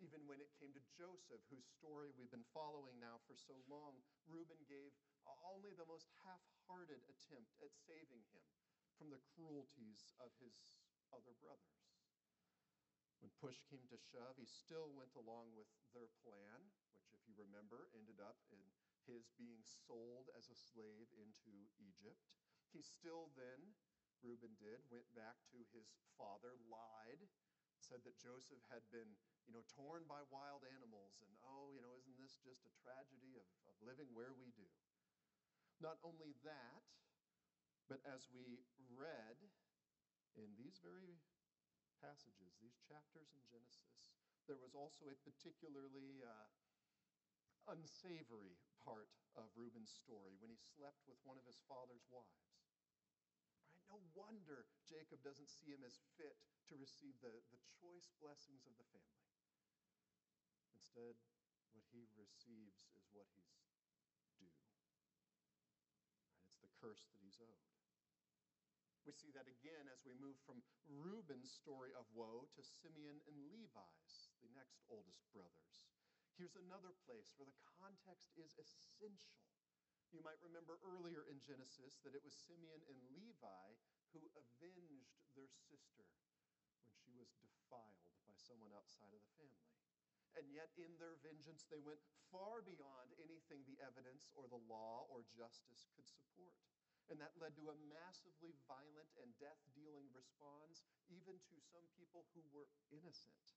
Even 0.00 0.28
when 0.28 0.40
it 0.44 0.52
came 0.60 0.72
to 0.76 0.92
Joseph, 0.92 1.40
whose 1.48 1.64
story 1.64 2.12
we've 2.16 2.32
been 2.32 2.44
following 2.52 3.00
now 3.00 3.20
for 3.24 3.36
so 3.36 3.56
long, 3.64 3.96
Reuben 4.28 4.60
gave 4.68 4.92
only 5.44 5.72
the 5.72 5.88
most 5.88 6.12
half 6.24 6.44
hearted 6.68 7.00
attempt 7.08 7.48
at 7.64 7.72
saving 7.88 8.20
him 8.30 8.44
from 8.96 9.12
the 9.12 9.22
cruelties 9.36 10.12
of 10.18 10.32
his 10.40 10.56
other 11.12 11.36
brothers. 11.40 11.86
When 13.20 13.32
push 13.40 13.60
came 13.68 13.84
to 13.88 14.00
shove, 14.12 14.36
he 14.36 14.48
still 14.48 14.92
went 14.92 15.12
along 15.16 15.56
with 15.56 15.68
their 15.96 16.08
plan, 16.20 16.60
which, 17.00 17.12
if 17.16 17.22
you 17.24 17.32
remember, 17.36 17.88
ended 17.96 18.20
up 18.20 18.36
in 18.52 18.60
his 19.08 19.28
being 19.38 19.62
sold 19.64 20.28
as 20.36 20.50
a 20.50 20.58
slave 20.58 21.08
into 21.16 21.70
Egypt. 21.80 22.20
He 22.74 22.82
still 22.82 23.32
then, 23.38 23.72
Reuben 24.20 24.58
did, 24.60 24.84
went 24.90 25.08
back 25.16 25.38
to 25.54 25.60
his 25.72 25.88
father, 26.18 26.58
lied, 26.68 27.24
said 27.78 28.02
that 28.02 28.18
Joseph 28.18 28.60
had 28.68 28.82
been, 28.90 29.16
you 29.46 29.54
know, 29.54 29.62
torn 29.70 30.04
by 30.10 30.26
wild 30.28 30.66
animals, 30.74 31.22
and 31.22 31.30
oh, 31.46 31.70
you 31.70 31.80
know, 31.80 31.94
isn't 31.94 32.18
this 32.18 32.36
just 32.42 32.66
a 32.66 32.72
tragedy 32.82 33.38
of, 33.38 33.46
of 33.70 33.78
living 33.78 34.10
where 34.10 34.34
we 34.34 34.50
do? 34.58 34.68
Not 35.78 36.00
only 36.02 36.34
that, 36.42 36.82
but 37.86 38.02
as 38.06 38.26
we 38.34 38.62
read 38.92 39.38
in 40.34 40.52
these 40.58 40.82
very 40.82 41.22
passages, 42.02 42.58
these 42.58 42.76
chapters 42.84 43.32
in 43.32 43.42
Genesis, 43.46 44.12
there 44.46 44.58
was 44.58 44.74
also 44.74 45.10
a 45.10 45.16
particularly 45.26 46.22
uh, 46.22 46.46
unsavory 47.70 48.58
part 48.82 49.10
of 49.34 49.50
Reuben's 49.58 49.90
story 49.90 50.38
when 50.38 50.50
he 50.50 50.58
slept 50.58 51.02
with 51.10 51.18
one 51.26 51.38
of 51.38 51.46
his 51.46 51.58
father's 51.66 52.06
wives. 52.10 52.54
Right? 53.74 53.86
no 53.90 54.02
wonder 54.18 54.66
Jacob 54.82 55.22
doesn't 55.22 55.50
see 55.50 55.70
him 55.70 55.86
as 55.86 56.02
fit 56.18 56.34
to 56.66 56.74
receive 56.78 57.14
the, 57.22 57.30
the 57.54 57.60
choice 57.78 58.10
blessings 58.18 58.66
of 58.66 58.74
the 58.74 58.88
family. 58.90 59.30
Instead, 60.74 61.14
what 61.70 61.86
he 61.94 62.10
receives 62.18 62.82
is 62.98 63.06
what 63.14 63.30
he's 63.30 63.54
due. 63.54 63.70
Right? 64.42 64.58
It's 66.50 66.60
the 66.60 66.72
curse 66.82 67.06
that 67.14 67.22
he's 67.22 67.38
owed. 67.38 67.75
We 69.06 69.14
see 69.14 69.30
that 69.38 69.46
again 69.46 69.86
as 69.94 70.02
we 70.02 70.18
move 70.18 70.34
from 70.42 70.66
Reuben's 70.90 71.54
story 71.54 71.94
of 71.94 72.10
woe 72.10 72.50
to 72.58 72.62
Simeon 72.82 73.22
and 73.30 73.38
Levi's, 73.54 74.34
the 74.42 74.50
next 74.58 74.82
oldest 74.90 75.22
brothers. 75.30 75.86
Here's 76.34 76.58
another 76.58 76.90
place 77.06 77.30
where 77.38 77.46
the 77.46 77.62
context 77.78 78.34
is 78.34 78.50
essential. 78.58 79.38
You 80.10 80.26
might 80.26 80.42
remember 80.42 80.82
earlier 80.82 81.22
in 81.30 81.38
Genesis 81.38 82.02
that 82.02 82.18
it 82.18 82.26
was 82.26 82.34
Simeon 82.34 82.82
and 82.90 82.98
Levi 83.14 83.78
who 84.10 84.26
avenged 84.34 85.14
their 85.38 85.54
sister 85.54 86.10
when 86.82 86.90
she 86.90 87.14
was 87.14 87.30
defiled 87.38 88.10
by 88.26 88.34
someone 88.34 88.74
outside 88.74 89.14
of 89.14 89.22
the 89.22 89.34
family. 89.38 89.78
And 90.34 90.50
yet, 90.50 90.74
in 90.76 90.90
their 90.98 91.14
vengeance, 91.22 91.62
they 91.70 91.80
went 91.80 92.02
far 92.34 92.60
beyond 92.60 93.14
anything 93.22 93.62
the 93.70 93.78
evidence 93.86 94.28
or 94.34 94.50
the 94.50 94.60
law 94.66 95.06
or 95.08 95.22
justice 95.30 95.86
could 95.94 96.10
support. 96.10 96.58
And 97.06 97.22
that 97.22 97.38
led 97.38 97.54
to 97.54 97.70
a 97.70 97.78
massively 97.86 98.58
violent 98.66 99.14
and 99.22 99.30
death 99.38 99.62
dealing 99.72 100.10
response, 100.10 100.82
even 101.06 101.38
to 101.38 101.56
some 101.70 101.86
people 101.94 102.26
who 102.34 102.42
were 102.50 102.66
innocent. 102.90 103.54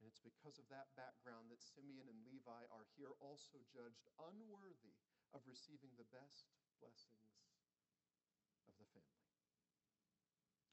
And 0.00 0.08
it's 0.08 0.20
because 0.20 0.56
of 0.60 0.68
that 0.72 0.92
background 0.96 1.52
that 1.52 1.64
Simeon 1.64 2.08
and 2.08 2.24
Levi 2.24 2.64
are 2.72 2.88
here 2.96 3.12
also 3.20 3.60
judged 3.68 4.08
unworthy 4.16 4.96
of 5.32 5.44
receiving 5.48 5.92
the 5.96 6.08
best 6.08 6.48
blessings 6.80 7.40
of 8.64 8.72
the 8.80 8.88
family. 8.96 9.28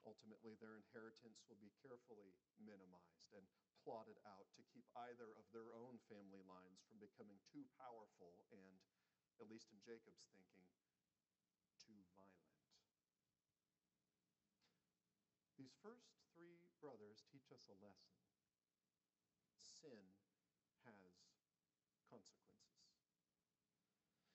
Ultimately, 0.07 0.55
their 0.55 0.79
inheritance 0.79 1.43
will 1.51 1.59
be 1.59 1.75
carefully 1.83 2.31
minimized 2.55 3.27
and 3.35 3.43
plotted 3.83 4.15
out 4.23 4.47
to 4.55 4.63
keep 4.71 4.87
either 5.11 5.35
of 5.35 5.43
their 5.51 5.75
own 5.75 5.99
family 6.07 6.43
lines 6.47 6.79
from 6.87 7.03
becoming 7.03 7.39
too 7.51 7.67
powerful 7.75 8.47
and, 8.55 8.79
at 9.43 9.51
least 9.51 9.67
in 9.75 9.83
Jacob's 9.83 10.23
thinking, 10.31 10.63
too 11.83 11.99
violent. 12.15 12.47
These 15.67 15.83
first 15.83 16.07
three 16.31 16.63
brothers 16.79 17.27
teach 17.27 17.51
us 17.51 17.67
a 17.67 17.75
lesson. 17.83 18.15
Sin 19.83 19.99
has 20.87 21.19
consequences. 22.07 22.71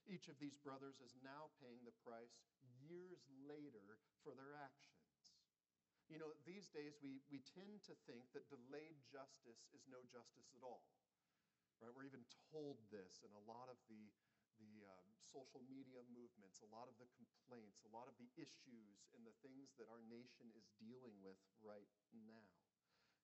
Each 0.05 0.29
of 0.29 0.37
these 0.37 0.61
brothers 0.61 1.01
is 1.01 1.17
now 1.25 1.49
paying 1.57 1.89
the 1.89 1.97
price 2.05 2.45
years 2.85 3.25
later 3.49 3.97
for 4.21 4.37
their 4.37 4.53
actions. 4.61 5.41
You 6.13 6.21
know, 6.21 6.37
these 6.45 6.69
days 6.69 7.01
we, 7.01 7.25
we 7.33 7.41
tend 7.57 7.81
to 7.89 7.97
think 8.05 8.29
that 8.37 8.53
delayed 8.53 9.01
justice 9.09 9.65
is 9.73 9.89
no 9.89 10.05
justice 10.13 10.53
at 10.53 10.61
all. 10.61 10.85
Right? 11.81 11.97
We're 11.97 12.05
even 12.05 12.29
told 12.53 12.77
this 12.93 13.25
in 13.25 13.33
a 13.33 13.47
lot 13.49 13.73
of 13.73 13.81
the, 13.89 14.13
the 14.63 14.87
um, 14.87 15.11
social 15.27 15.59
media 15.67 16.07
movements, 16.15 16.63
a 16.63 16.71
lot 16.71 16.87
of 16.87 16.95
the 17.03 17.11
complaints, 17.19 17.83
a 17.83 17.91
lot 17.91 18.07
of 18.07 18.15
the 18.23 18.31
issues 18.39 19.11
and 19.19 19.27
the 19.27 19.35
things 19.43 19.75
that 19.83 19.91
our 19.91 20.03
nation 20.07 20.47
is 20.55 20.71
dealing 20.79 21.19
with 21.19 21.39
right 21.59 21.91
now. 22.15 22.47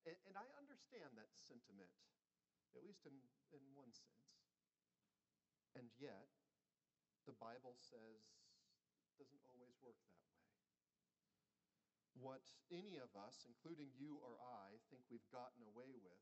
And, 0.02 0.18
and 0.26 0.35
I 0.35 0.50
understand 0.59 1.14
that 1.14 1.30
sentiment, 1.38 1.95
at 2.75 2.83
least 2.83 3.07
in, 3.07 3.14
in 3.54 3.62
one 3.78 3.95
sense. 3.95 4.35
And 5.78 5.87
yet, 5.95 6.26
the 7.28 7.37
Bible 7.38 7.78
says 7.78 8.25
it 9.07 9.14
doesn't 9.21 9.45
always 9.47 9.76
work 9.78 10.00
that 10.11 10.18
way. 10.26 10.42
What 12.18 12.42
any 12.75 12.99
of 12.99 13.14
us, 13.14 13.47
including 13.47 13.95
you 13.95 14.18
or 14.18 14.35
I, 14.42 14.83
think 14.90 15.07
we've 15.07 15.30
gotten 15.30 15.62
away 15.62 15.95
with 16.02 16.18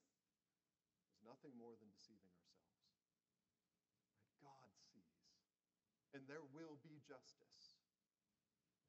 is 1.08 1.24
nothing 1.24 1.56
more 1.56 1.72
than 1.80 1.88
deceiving 1.88 2.28
ourselves. 2.36 2.76
Right? 3.64 3.96
God 4.44 4.68
sees, 4.92 5.08
and 6.16 6.24
there 6.24 6.48
will 6.56 6.80
be 6.80 6.96
justice. 7.04 7.76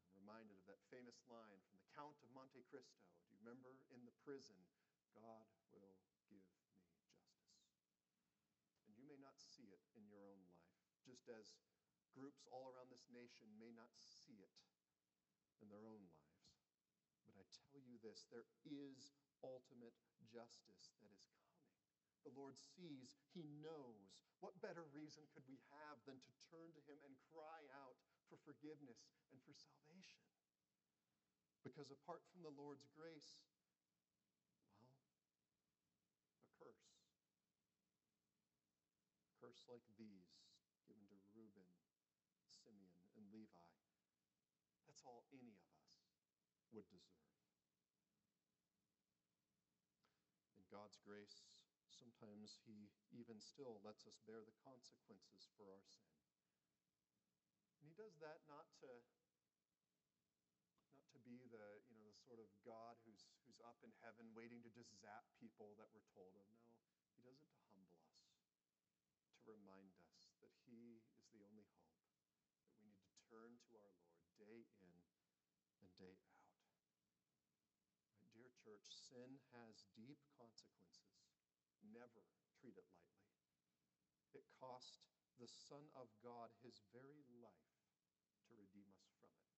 I'm 0.07 0.23
reminded 0.23 0.55
of 0.55 0.63
that 0.71 0.79
famous 0.87 1.19
line 1.27 1.59
from 1.67 1.75
the 1.83 1.91
Count 1.91 2.15
of 2.23 2.31
Monte 2.31 2.63
Cristo. 2.71 3.03
Do 3.27 3.35
you 3.35 3.43
remember? 3.43 3.75
In 3.91 4.07
the 4.07 4.15
prison, 4.23 4.55
God 5.11 5.43
will 5.75 5.99
give 6.31 6.47
me 6.55 6.71
justice. 6.71 7.19
And 8.87 8.95
you 8.95 9.03
may 9.03 9.19
not 9.19 9.35
see 9.35 9.67
it 9.75 9.83
in 9.99 10.07
your 10.07 10.23
own 10.23 10.39
life, 10.47 10.71
just 11.03 11.27
as 11.27 11.51
groups 12.15 12.47
all 12.47 12.71
around 12.71 12.95
this 12.95 13.03
nation 13.11 13.51
may 13.59 13.75
not 13.75 13.91
see 13.99 14.39
it 14.39 14.55
in 15.59 15.67
their 15.67 15.83
own 15.83 16.07
lives. 16.07 16.47
But 17.27 17.35
I 17.35 17.43
tell 17.67 17.83
you 17.83 17.99
this 17.99 18.23
there 18.31 18.47
is 18.63 19.19
ultimate 19.43 19.99
justice 20.31 20.95
that 21.03 21.11
is 21.11 21.27
coming. 21.35 21.46
The 22.27 22.35
Lord 22.35 22.59
sees, 22.59 23.15
He 23.31 23.47
knows. 23.63 24.19
What 24.43 24.59
better 24.59 24.83
reason 24.91 25.23
could 25.31 25.47
we 25.47 25.63
have 25.71 25.95
than 26.03 26.19
to 26.19 26.31
turn 26.51 26.75
to 26.75 26.83
Him 26.83 26.99
and 27.07 27.15
cry 27.31 27.63
out 27.71 27.95
for 28.27 28.35
forgiveness 28.43 28.99
and 29.31 29.39
for 29.47 29.55
salvation? 29.55 30.27
Because 31.63 31.87
apart 31.87 32.19
from 32.27 32.43
the 32.43 32.51
Lord's 32.51 32.83
grace, 32.91 33.39
well, 34.83 34.91
a 36.43 36.51
curse. 36.59 36.99
A 39.23 39.31
curse 39.39 39.63
like 39.71 39.87
these 39.95 40.35
given 40.83 41.07
to 41.07 41.15
Reuben, 41.31 41.71
Simeon, 42.43 43.07
and 43.15 43.23
Levi. 43.31 43.71
That's 44.83 44.99
all 45.07 45.23
any 45.31 45.55
of 45.55 45.63
us 45.63 45.79
would 46.75 46.91
deserve. 46.91 47.23
In 50.59 50.67
God's 50.67 50.99
grace, 51.07 51.46
sometimes 51.97 52.61
He 52.63 52.93
even 53.09 53.41
still 53.41 53.81
lets 53.81 54.05
us 54.05 54.21
bear 54.29 54.45
the 54.45 54.53
consequences 54.61 55.49
for 55.57 55.73
our 55.73 55.81
sin. 55.81 56.13
And 57.73 57.81
He 57.81 57.93
does 57.97 58.21
that 58.21 58.45
not 58.45 58.69
to 58.85 58.89
not 60.93 61.09
to 61.11 61.19
be 61.25 61.45
the, 61.49 61.81
you 61.89 61.97
know, 61.97 62.07
the 62.07 62.21
sort 62.23 62.39
of 62.39 62.47
God 62.63 62.95
who's, 63.03 63.27
who's 63.43 63.59
up 63.65 63.81
in 63.83 63.91
heaven 64.01 64.31
waiting 64.33 64.61
to 64.63 64.71
just 64.71 64.93
zap 65.01 65.25
people 65.35 65.75
that 65.81 65.89
we're 65.91 66.05
told 66.13 66.37
of. 66.37 66.45
No, 66.53 66.61
He 67.11 67.21
does 67.25 67.41
it 67.41 67.51
to 67.57 67.61
humble 67.73 67.99
us, 68.07 68.29
to 69.43 69.51
remind 69.51 69.91
us 69.97 70.29
that 70.41 70.53
He 70.69 71.01
is 71.17 71.27
the 71.33 71.43
only 71.43 71.65
hope, 71.75 71.97
that 72.63 72.77
we 72.77 72.87
need 72.87 73.01
to 73.03 73.17
turn 73.27 73.57
to 73.69 73.73
our 73.81 73.93
Lord 73.99 74.21
day 74.37 74.69
in 74.79 75.01
and 75.81 75.89
day 75.97 76.17
out 76.21 76.37
My 78.21 78.29
Dear 78.33 78.49
church, 78.53 78.85
sin 78.85 79.41
has 79.53 79.85
deep 79.97 80.21
consequences. 80.37 81.16
Never 81.83 82.25
treat 82.57 82.77
it 82.77 82.87
lightly. 82.97 83.37
It 84.33 84.45
cost 84.57 85.01
the 85.37 85.49
Son 85.49 85.85
of 85.93 86.09
God 86.25 86.49
his 86.65 86.81
very 86.89 87.21
life 87.37 87.77
to 88.49 88.57
redeem 88.57 88.89
us 88.97 89.09
from 89.21 89.29
it. 89.29 89.53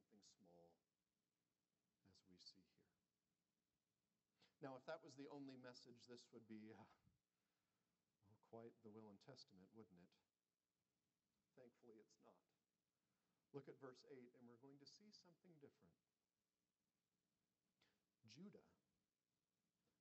It's 0.00 0.12
not 0.16 0.24
something 0.32 0.48
small 0.48 0.72
as 2.16 2.24
we 2.24 2.40
see 2.40 2.64
here. 2.64 2.96
Now, 4.64 4.76
if 4.76 4.84
that 4.88 5.04
was 5.04 5.16
the 5.16 5.28
only 5.32 5.56
message, 5.60 6.08
this 6.08 6.28
would 6.32 6.44
be 6.48 6.72
uh, 6.72 6.84
well, 8.28 8.40
quite 8.48 8.76
the 8.84 8.92
will 8.92 9.08
and 9.08 9.20
testament, 9.24 9.68
wouldn't 9.76 10.00
it? 10.00 10.12
Thankfully, 11.56 12.00
it's 12.00 12.16
not. 12.24 12.40
Look 13.52 13.66
at 13.66 13.80
verse 13.82 14.06
8, 14.06 14.16
and 14.38 14.46
we're 14.46 14.62
going 14.62 14.78
to 14.78 14.88
see 14.88 15.10
something 15.10 15.52
different. 15.58 15.90
Judah, 18.30 18.64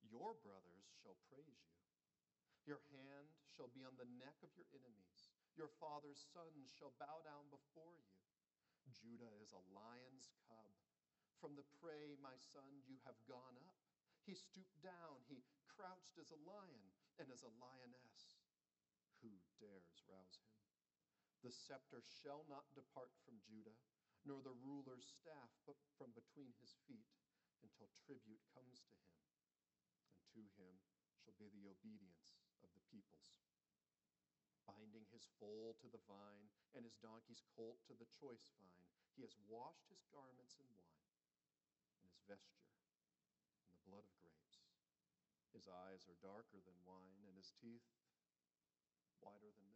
your 0.10 0.34
brothers 0.42 0.90
shall 1.02 1.18
praise 1.30 1.62
you. 1.70 1.78
Your 2.66 2.82
hand 2.94 3.30
shall 3.46 3.70
be 3.70 3.86
on 3.86 3.96
the 3.96 4.10
neck 4.18 4.42
of 4.42 4.54
your 4.58 4.68
enemies. 4.74 5.30
Your 5.56 5.70
father's 5.82 6.20
sons 6.34 6.74
shall 6.74 6.94
bow 6.98 7.22
down 7.26 7.50
before 7.50 7.96
you. 7.98 8.14
Judah 8.90 9.34
is 9.42 9.54
a 9.54 9.62
lion's 9.74 10.34
cub. 10.50 10.74
From 11.40 11.56
the 11.56 11.66
prey, 11.80 12.18
my 12.20 12.36
son, 12.38 12.84
you 12.86 12.98
have 13.06 13.18
gone 13.30 13.58
up. 13.70 13.78
He 14.26 14.36
stooped 14.36 14.82
down. 14.82 15.24
He 15.30 15.46
crouched 15.70 16.18
as 16.20 16.32
a 16.32 16.44
lion 16.44 16.92
and 17.18 17.32
as 17.32 17.44
a 17.44 17.56
lioness. 17.62 18.44
Who 19.22 19.32
dares 19.60 20.04
rouse 20.08 20.40
him? 20.44 20.56
The 21.44 21.52
scepter 21.52 22.04
shall 22.04 22.44
not 22.48 22.68
depart 22.76 23.16
from 23.24 23.40
Judah, 23.40 23.80
nor 24.26 24.42
the 24.44 24.56
ruler's 24.56 25.08
staff 25.08 25.52
but 25.64 25.80
from 25.96 26.12
between 26.12 26.52
his 26.60 26.76
feet 26.88 27.16
until 27.64 27.88
tribute 28.06 28.44
comes 28.56 28.84
to 28.88 28.96
him, 28.96 29.20
and 30.16 30.24
to 30.36 30.44
him 30.60 30.76
shall 31.16 31.29
be 31.40 31.48
the 31.48 31.72
obedience 31.72 32.36
of 32.60 32.68
the 32.76 32.84
peoples. 32.92 33.32
Binding 34.68 35.08
his 35.10 35.32
foal 35.40 35.80
to 35.80 35.88
the 35.88 36.04
vine 36.04 36.52
and 36.76 36.84
his 36.84 37.00
donkey's 37.00 37.48
colt 37.56 37.80
to 37.88 37.96
the 37.96 38.12
choice 38.12 38.52
vine, 38.60 38.86
he 39.16 39.24
has 39.24 39.40
washed 39.48 39.88
his 39.88 40.04
garments 40.12 40.60
in 40.60 40.68
wine 40.76 41.08
and 42.04 42.12
his 42.12 42.20
vesture 42.28 42.76
in 43.64 43.72
the 43.72 43.84
blood 43.88 44.04
of 44.04 44.20
grapes. 44.20 44.60
His 45.56 45.66
eyes 45.66 46.06
are 46.06 46.20
darker 46.22 46.62
than 46.62 46.86
wine, 46.86 47.26
and 47.26 47.34
his 47.34 47.56
teeth 47.58 47.88
whiter 49.24 49.50
than 49.50 49.69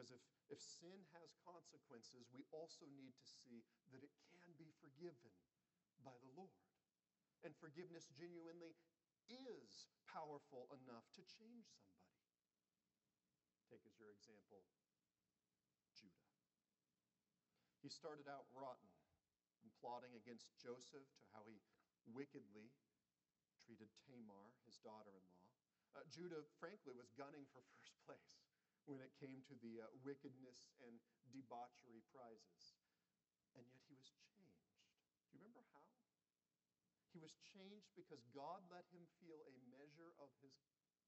Because 0.00 0.16
if, 0.16 0.56
if 0.56 0.60
sin 0.64 0.96
has 1.12 1.36
consequences, 1.44 2.24
we 2.32 2.40
also 2.56 2.88
need 2.96 3.12
to 3.20 3.26
see 3.28 3.60
that 3.92 4.00
it 4.00 4.08
can 4.32 4.48
be 4.56 4.72
forgiven 4.80 5.28
by 6.00 6.16
the 6.24 6.32
Lord. 6.40 6.56
And 7.44 7.52
forgiveness 7.60 8.08
genuinely 8.08 8.80
is 9.28 9.92
powerful 10.08 10.72
enough 10.72 11.04
to 11.20 11.22
change 11.28 11.68
somebody. 11.76 12.16
Take 13.68 13.84
as 13.84 14.00
your 14.00 14.08
example 14.16 14.64
Judah. 15.92 16.32
He 17.84 17.92
started 17.92 18.24
out 18.24 18.48
rotten, 18.56 18.88
from 19.60 19.68
plotting 19.84 20.16
against 20.16 20.56
Joseph 20.56 21.04
to 21.20 21.24
how 21.36 21.44
he 21.44 21.60
wickedly 22.08 22.72
treated 23.68 23.92
Tamar, 24.08 24.56
his 24.64 24.80
daughter 24.80 25.12
in 25.12 25.28
law. 25.28 25.44
Uh, 25.92 26.08
Judah, 26.08 26.48
frankly, 26.56 26.96
was 26.96 27.12
gunning 27.12 27.44
for 27.52 27.60
first 27.76 28.00
place 28.08 28.49
when 28.90 28.98
it 28.98 29.14
came 29.22 29.38
to 29.46 29.54
the 29.62 29.78
uh, 29.78 29.86
wickedness 30.02 30.74
and 30.82 30.98
debauchery 31.30 32.02
prizes. 32.10 32.74
And 33.54 33.62
yet 33.70 33.86
he 33.86 33.94
was 33.94 34.10
changed. 34.34 34.66
Do 35.30 35.38
you 35.38 35.46
remember 35.46 35.62
how? 35.70 35.86
He 37.14 37.22
was 37.22 37.38
changed 37.54 37.94
because 37.94 38.26
God 38.34 38.66
let 38.66 38.90
him 38.90 39.06
feel 39.22 39.38
a 39.46 39.54
measure 39.70 40.10
of 40.18 40.34
his 40.42 40.58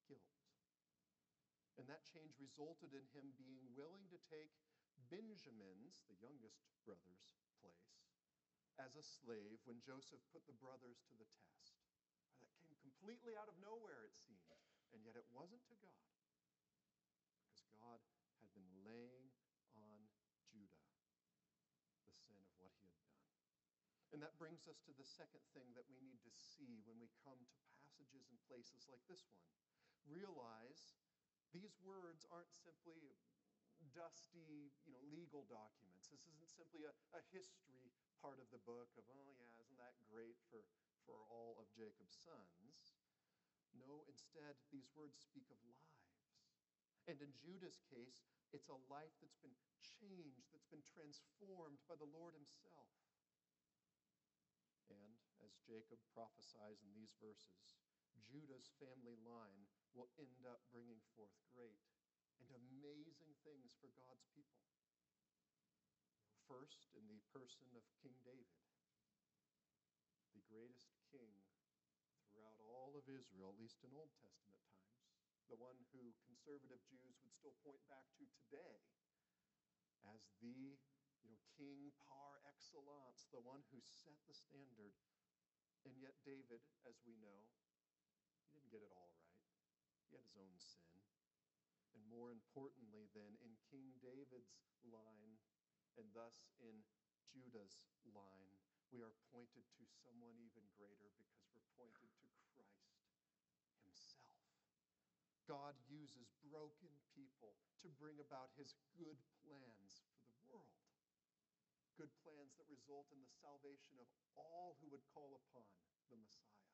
guilt. 0.06 0.38
And 1.74 1.90
that 1.90 2.06
change 2.06 2.38
resulted 2.38 2.94
in 2.94 3.02
him 3.10 3.34
being 3.34 3.66
willing 3.74 4.06
to 4.14 4.18
take 4.30 4.54
Benjamin's, 5.10 6.06
the 6.06 6.18
youngest 6.22 6.62
brother's, 6.86 7.34
place 7.58 8.02
as 8.80 8.98
a 8.98 9.04
slave 9.04 9.62
when 9.68 9.78
Joseph 9.84 10.22
put 10.32 10.42
the 10.48 10.56
brothers 10.58 10.98
to 11.06 11.14
the 11.14 11.28
test. 11.38 11.78
That 12.40 12.50
came 12.58 12.74
completely 12.82 13.38
out 13.38 13.46
of 13.46 13.54
nowhere, 13.62 14.02
it 14.08 14.16
seemed. 14.18 14.42
And 14.92 15.00
yet 15.08 15.16
it 15.16 15.24
wasn't 15.32 15.64
to 15.72 15.76
God. 15.80 16.04
Because 17.40 17.64
God 17.72 18.00
had 18.44 18.50
been 18.52 18.68
laying 18.84 19.32
on 19.72 20.04
Judah 20.52 20.84
the 22.04 22.12
sin 22.12 22.36
of 22.36 22.52
what 22.60 22.72
he 22.76 22.84
had 22.92 23.00
done. 23.08 23.24
And 24.12 24.20
that 24.20 24.36
brings 24.36 24.68
us 24.68 24.76
to 24.84 24.92
the 24.92 25.08
second 25.08 25.40
thing 25.56 25.72
that 25.72 25.88
we 25.88 25.96
need 26.04 26.20
to 26.20 26.32
see 26.36 26.84
when 26.84 27.00
we 27.00 27.08
come 27.24 27.40
to 27.40 27.56
passages 27.72 28.28
and 28.28 28.36
places 28.44 28.84
like 28.92 29.00
this 29.08 29.24
one. 29.32 29.40
Realize 30.04 31.00
these 31.56 31.72
words 31.80 32.28
aren't 32.28 32.52
simply 32.52 33.16
dusty, 33.96 34.72
you 34.84 34.92
know, 34.92 35.00
legal 35.10 35.48
documents. 35.48 36.12
This 36.12 36.28
isn't 36.28 36.52
simply 36.52 36.84
a, 36.84 36.92
a 37.16 37.22
history 37.32 37.88
part 38.20 38.38
of 38.38 38.46
the 38.52 38.60
book 38.62 38.92
of, 39.00 39.04
oh 39.10 39.32
yeah, 39.34 39.50
isn't 39.58 39.80
that 39.80 39.96
great 40.06 40.38
for, 40.52 40.62
for 41.08 41.18
all 41.32 41.58
of 41.58 41.66
Jacob's 41.72 42.14
sons? 42.14 42.94
No, 43.74 44.04
instead, 44.06 44.54
these 44.70 44.92
words 44.92 45.18
speak 45.18 45.48
of 45.48 45.58
lives. 45.64 46.14
And 47.10 47.18
in 47.18 47.32
Judah's 47.34 47.82
case, 47.90 48.30
it's 48.54 48.70
a 48.70 48.78
life 48.86 49.16
that's 49.18 49.40
been 49.42 49.56
changed, 49.80 50.52
that's 50.54 50.68
been 50.70 50.84
transformed 50.92 51.82
by 51.90 51.96
the 51.98 52.06
Lord 52.06 52.36
Himself. 52.36 53.01
As 55.52 55.60
Jacob 55.68 56.00
prophesies 56.16 56.80
in 56.80 56.96
these 56.96 57.12
verses, 57.20 57.76
Judah's 58.24 58.72
family 58.80 59.20
line 59.20 59.68
will 59.92 60.08
end 60.16 60.48
up 60.48 60.64
bringing 60.72 61.04
forth 61.12 61.36
great 61.52 61.84
and 62.40 62.48
amazing 62.56 63.36
things 63.44 63.76
for 63.76 63.92
God's 63.92 64.24
people. 64.32 64.64
First, 66.48 66.88
in 66.96 67.04
the 67.04 67.20
person 67.36 67.68
of 67.76 67.84
King 68.00 68.16
David, 68.24 68.64
the 70.32 70.40
greatest 70.48 70.96
king 71.12 71.44
throughout 72.32 72.56
all 72.64 72.96
of 72.96 73.04
Israel, 73.04 73.52
at 73.52 73.60
least 73.60 73.84
in 73.84 73.92
Old 73.92 74.16
Testament 74.16 74.64
times, 74.72 75.04
the 75.52 75.60
one 75.60 75.76
who 75.92 76.16
conservative 76.24 76.80
Jews 76.88 77.20
would 77.20 77.36
still 77.36 77.52
point 77.60 77.84
back 77.92 78.08
to 78.16 78.24
today 78.48 78.80
as 80.08 80.32
the 80.40 80.80
you 81.20 81.28
know, 81.28 81.36
king 81.60 81.92
par 82.08 82.40
excellence, 82.48 83.28
the 83.28 83.44
one 83.44 83.60
who 83.68 83.84
set 83.84 84.16
the 84.24 84.32
standard. 84.32 84.96
And 85.86 85.98
yet, 85.98 86.14
David, 86.22 86.62
as 86.86 86.96
we 87.02 87.18
know, 87.18 87.50
he 88.46 88.54
didn't 88.54 88.70
get 88.70 88.86
it 88.86 88.94
all 88.94 89.10
right. 89.10 89.38
He 90.06 90.14
had 90.14 90.24
his 90.26 90.38
own 90.38 90.54
sin. 90.58 90.98
And 91.92 92.02
more 92.06 92.30
importantly, 92.30 93.10
then, 93.12 93.36
in 93.42 93.52
King 93.68 93.92
David's 94.00 94.56
line, 94.86 95.36
and 95.98 96.08
thus 96.16 96.48
in 96.62 96.80
Judah's 97.28 97.80
line, 98.08 98.52
we 98.92 99.00
are 99.00 99.16
pointed 99.32 99.64
to 99.80 99.84
someone 100.04 100.36
even 100.36 100.64
greater 100.76 101.08
because 101.16 101.48
we're 101.56 101.72
pointed 101.80 102.12
to 102.20 102.28
Christ 102.52 102.92
Himself. 103.80 104.44
God 105.48 105.74
uses 105.88 106.28
broken 106.44 106.92
people 107.16 107.56
to 107.80 107.88
bring 107.96 108.20
about 108.20 108.52
His 108.56 108.76
good 108.96 109.16
plans. 109.40 110.04
Good 112.00 112.12
plans 112.24 112.56
that 112.56 112.72
result 112.72 113.12
in 113.12 113.20
the 113.20 113.36
salvation 113.38 114.00
of 114.00 114.08
all 114.34 114.80
who 114.80 114.88
would 114.90 115.04
call 115.12 115.36
upon 115.36 115.68
the 116.08 116.16
Messiah. 116.16 116.72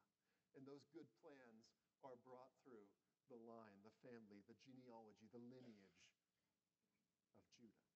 And 0.54 0.62
those 0.62 0.86
good 0.94 1.10
plans 1.18 1.74
are 2.06 2.14
brought 2.22 2.54
through 2.62 2.86
the 3.26 3.36
line, 3.36 3.82
the 3.84 3.92
family, 4.00 4.40
the 4.46 4.56
genealogy, 4.62 5.26
the 5.34 5.42
lineage 5.42 6.00
of 7.36 7.44
Judah. 7.52 7.90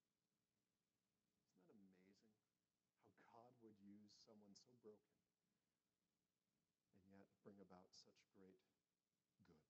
Isn't 1.32 1.56
that 1.56 1.70
amazing 1.72 2.18
how 2.98 3.16
God 3.24 3.54
would 3.64 3.78
use 3.80 4.12
someone 4.26 4.52
so 4.58 4.74
broken 4.82 5.16
and 7.06 7.16
yet 7.16 7.30
bring 7.46 7.56
about 7.62 7.88
such 7.96 8.18
great 8.36 8.60
good? 9.40 9.62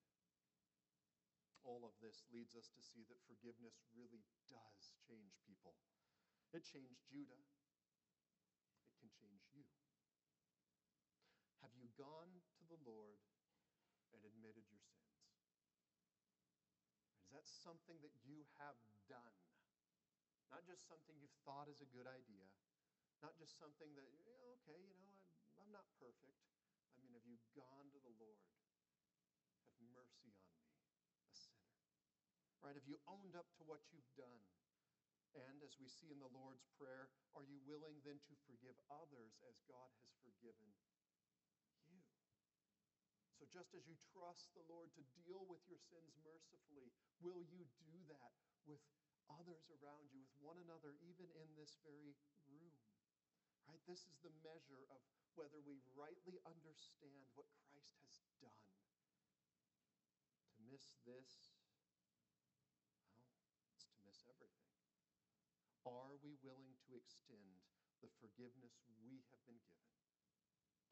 All 1.63 1.87
of 1.87 1.95
this 2.03 2.27
leads 2.33 2.59
us 2.59 2.73
to 2.75 2.83
see 2.83 3.07
that 3.07 3.23
forgiveness 3.29 3.79
really 3.95 4.25
does 4.51 4.97
change 5.07 5.37
people. 5.47 5.79
It 6.53 6.69
changed 6.69 7.01
Judah, 7.09 7.41
it 8.85 8.95
can 9.01 9.09
change 9.09 9.41
you. 9.57 9.65
Have 11.65 11.73
you 11.73 11.89
gone 11.97 12.45
to 12.61 12.65
the 12.69 12.77
Lord 12.85 13.25
and 14.13 14.21
admitted 14.21 14.69
your 14.69 14.85
sins? 14.85 15.33
Is 17.25 17.33
that 17.33 17.49
something 17.49 17.97
that 18.05 18.13
you 18.29 18.45
have 18.61 18.77
done? 19.09 19.33
Not 20.53 20.69
just 20.69 20.85
something 20.85 21.17
you've 21.17 21.41
thought 21.49 21.73
is 21.73 21.81
a 21.81 21.89
good 21.89 22.05
idea, 22.05 22.45
not 23.25 23.33
just 23.41 23.57
something 23.57 23.89
that, 23.97 24.13
okay, 24.61 24.77
you 24.77 24.93
know, 24.93 25.09
I'm, 25.09 25.17
I'm 25.57 25.73
not 25.73 25.89
perfect. 25.97 26.37
I 26.93 27.01
mean, 27.01 27.17
have 27.17 27.25
you 27.25 27.41
gone 27.57 27.89
to 27.97 28.01
the 28.05 28.13
Lord? 28.21 28.45
Have 29.73 29.81
mercy 29.97 30.29
on 30.37 30.53
me, 30.53 30.69
a 31.25 31.33
sinner. 31.33 31.73
Right? 32.61 32.77
Have 32.77 32.85
you 32.85 33.01
owned 33.09 33.33
up 33.33 33.49
to 33.57 33.65
what 33.65 33.81
you've 33.89 34.13
done? 34.13 34.45
And 35.33 35.65
as 35.65 35.81
we 35.81 35.89
see 35.89 36.13
in 36.13 36.21
the 36.21 36.29
Lord's 36.29 36.69
Prayer, 36.77 37.09
are 37.33 37.45
you 37.45 37.57
willing 37.65 37.97
then 38.05 38.21
to 38.29 38.35
forgive 38.45 38.77
others 38.93 39.41
as 39.49 39.57
God 39.65 39.89
has 40.05 40.13
forgiven 40.21 40.69
you? 40.69 40.93
so, 43.43 43.51
just 43.51 43.75
as 43.75 43.83
you 43.91 43.99
trust 44.15 44.55
the 44.55 44.63
Lord 44.71 44.93
to 44.95 45.03
deal 45.19 45.43
with 45.51 45.65
your 45.67 45.81
sins 45.91 46.15
mercifully, 46.23 46.95
will 47.19 47.43
you 47.51 47.67
do 47.83 47.99
that 48.07 48.39
with 48.71 48.79
others 49.27 49.67
around 49.83 50.07
you, 50.15 50.23
with 50.23 50.39
one 50.39 50.63
another, 50.63 50.95
even 51.03 51.27
in 51.35 51.49
this 51.59 51.75
very 51.83 52.15
room? 52.47 52.71
Right? 53.67 53.83
This 53.89 54.07
is 54.07 54.15
the 54.23 54.31
measure 54.47 54.87
of 54.95 55.03
whether 55.35 55.59
we 55.65 55.81
rightly 55.97 56.39
understand 56.45 57.25
what 57.35 57.49
Christ 57.67 57.99
has 58.05 58.15
done. 58.39 58.67
To 60.55 60.61
miss 60.69 60.95
this, 61.03 61.57
well, 63.59 63.75
it's 63.75 63.89
to 63.91 63.99
miss 64.07 64.23
everything. 64.29 64.71
Are 65.83 66.12
we 66.23 66.39
willing 66.41 66.79
to 66.87 66.95
extend 66.95 67.61
the 67.99 68.11
forgiveness 68.23 68.79
we 69.03 69.27
have 69.35 69.43
been 69.45 69.59
given? 69.67 69.99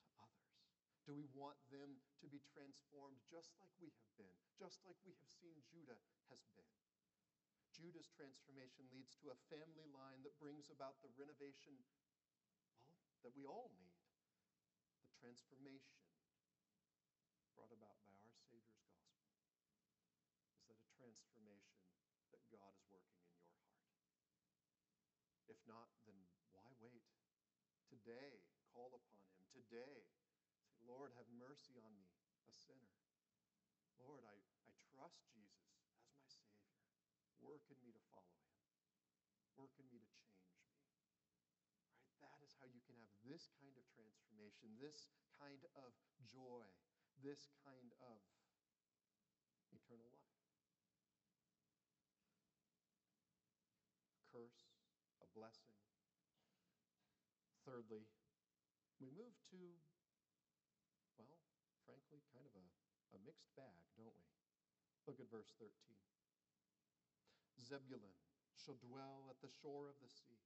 To 0.02 0.10
others? 0.18 0.58
Do 1.06 1.14
we 1.14 1.30
want 1.30 1.58
them 1.70 2.02
to 2.20 2.26
be 2.26 2.42
transformed 2.50 3.22
just 3.30 3.54
like 3.62 3.72
we 3.78 3.94
have 3.94 4.10
been, 4.18 4.36
just 4.58 4.82
like 4.82 4.98
we 5.06 5.14
have 5.14 5.30
seen 5.30 5.62
Judah 5.70 5.98
has 6.28 6.42
been? 6.58 6.74
Judah's 7.70 8.10
transformation 8.12 8.84
leads 8.92 9.16
to 9.22 9.32
a 9.32 9.42
family 9.48 9.86
line 9.94 10.20
that 10.26 10.36
brings 10.42 10.68
about 10.68 10.98
the 11.00 11.08
renovation, 11.16 11.78
well, 12.84 12.98
that 13.24 13.32
we 13.32 13.46
all 13.46 13.70
need. 13.78 13.96
The 15.06 15.14
transformation 15.16 16.02
brought 17.56 17.72
about 17.72 17.96
by 18.04 18.16
our 18.20 18.34
Savior's 18.50 18.84
gospel. 18.84 19.24
Is 20.58 20.66
that 20.68 20.76
a 20.76 20.88
transformation 20.98 21.80
that 22.34 22.42
God 22.52 22.72
is 22.76 22.84
working 22.92 23.20
in 23.20 23.32
your 23.32 23.48
heart? 23.48 23.80
If 25.48 25.59
not, 25.70 25.86
then 26.02 26.18
why 26.50 26.66
wait? 26.82 27.06
Today, 27.86 28.42
call 28.74 28.90
upon 28.90 29.22
Him. 29.38 29.46
Today, 29.54 30.02
say, 30.66 30.82
Lord, 30.82 31.14
have 31.14 31.30
mercy 31.38 31.78
on 31.78 31.94
me, 31.94 32.10
a 32.50 32.52
sinner. 32.52 32.90
Lord, 34.02 34.26
I, 34.26 34.34
I 34.66 34.74
trust 34.90 35.22
Jesus 35.30 35.70
as 35.94 36.02
my 36.10 36.26
Savior. 36.26 36.74
Work 37.38 37.62
in 37.70 37.78
me 37.86 37.94
to 37.94 38.02
follow 38.10 38.34
him. 38.42 38.50
Work 39.54 39.78
in 39.78 39.86
me 39.94 40.02
to 40.02 40.10
change 40.10 40.42
me. 40.50 40.66
Right? 41.06 41.38
That 42.26 42.42
is 42.42 42.50
how 42.58 42.66
you 42.66 42.82
can 42.82 42.98
have 42.98 43.14
this 43.22 43.46
kind 43.62 43.76
of 43.78 43.86
transformation, 43.94 44.74
this 44.82 45.06
kind 45.38 45.62
of 45.78 45.94
joy, 46.26 46.66
this 47.22 47.52
kind 47.62 47.94
of 48.02 48.18
eternal 49.70 50.10
life. 50.10 50.30
a 55.19 55.19
blessing. 55.34 55.76
Thirdly, 57.64 58.08
we 58.98 59.08
move 59.12 59.36
to, 59.52 59.60
well, 61.16 61.38
frankly, 61.86 62.20
kind 62.32 62.44
of 62.44 62.54
a, 62.56 62.66
a 63.14 63.18
mixed 63.22 63.52
bag, 63.54 63.84
don't 63.96 64.16
we? 64.16 64.26
Look 65.08 65.20
at 65.20 65.32
verse 65.32 65.52
13. 65.56 65.70
Zebulun 67.60 68.16
shall 68.56 68.80
dwell 68.80 69.28
at 69.28 69.40
the 69.40 69.52
shore 69.60 69.88
of 69.88 70.00
the 70.00 70.10
sea. 70.10 70.40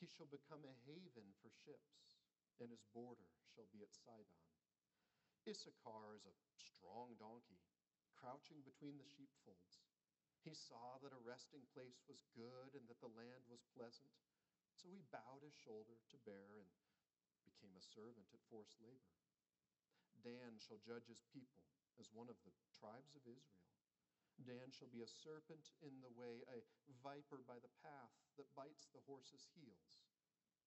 He 0.00 0.08
shall 0.08 0.28
become 0.28 0.64
a 0.64 0.80
haven 0.84 1.32
for 1.40 1.52
ships, 1.64 2.20
and 2.60 2.68
his 2.68 2.84
border 2.92 3.30
shall 3.52 3.68
be 3.72 3.84
at 3.84 3.94
Sidon. 3.94 4.40
Issachar 5.44 6.16
is 6.16 6.24
a 6.24 6.34
strong 6.56 7.16
donkey, 7.20 7.60
crouching 8.16 8.64
between 8.64 8.96
the 8.96 9.04
sheepfolds. 9.04 9.83
He 10.44 10.52
saw 10.52 11.00
that 11.00 11.16
a 11.16 11.24
resting 11.24 11.64
place 11.72 12.04
was 12.04 12.20
good 12.36 12.76
and 12.76 12.84
that 12.92 13.00
the 13.00 13.08
land 13.16 13.48
was 13.48 13.64
pleasant. 13.72 14.12
So 14.76 14.92
he 14.92 15.00
bowed 15.08 15.40
his 15.40 15.56
shoulder 15.56 15.96
to 16.12 16.26
bear 16.28 16.60
and 16.60 16.68
became 17.48 17.72
a 17.72 17.90
servant 17.96 18.28
at 18.28 18.44
forced 18.52 18.76
labor. 18.84 19.16
Dan 20.20 20.60
shall 20.60 20.80
judge 20.84 21.08
his 21.08 21.24
people 21.32 21.64
as 21.96 22.12
one 22.12 22.28
of 22.28 22.36
the 22.44 22.52
tribes 22.76 23.16
of 23.16 23.24
Israel. 23.24 23.64
Dan 24.44 24.68
shall 24.68 24.90
be 24.90 25.00
a 25.00 25.16
serpent 25.24 25.72
in 25.80 26.02
the 26.04 26.12
way, 26.12 26.44
a 26.50 26.60
viper 27.00 27.40
by 27.46 27.56
the 27.62 27.72
path 27.80 28.12
that 28.36 28.50
bites 28.58 28.90
the 28.90 29.04
horse's 29.06 29.46
heels, 29.54 30.04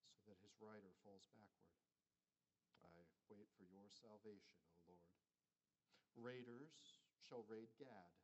so 0.10 0.24
that 0.26 0.40
his 0.40 0.56
rider 0.58 0.96
falls 1.04 1.28
backward. 1.36 1.78
I 2.82 2.90
wait 3.30 3.52
for 3.60 3.68
your 3.68 3.92
salvation, 3.92 4.58
O 4.90 4.96
Lord. 4.96 5.20
Raiders 6.16 7.04
shall 7.20 7.44
raid 7.46 7.70
Gad, 7.76 8.16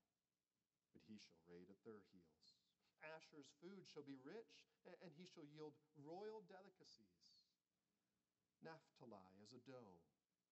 but 0.94 1.04
he 1.10 1.18
shall 1.18 1.42
raid 1.50 1.68
at 1.68 1.82
their 1.84 2.00
heels. 2.14 2.56
Asher's 3.04 3.52
food 3.60 3.84
shall 3.90 4.06
be 4.06 4.22
rich, 4.24 4.64
and 4.86 5.12
he 5.18 5.28
shall 5.28 5.44
yield 5.44 5.76
royal 6.00 6.46
delicacies. 6.48 7.28
Naphtali 8.64 9.36
as 9.44 9.52
a 9.52 9.60
doe 9.68 10.00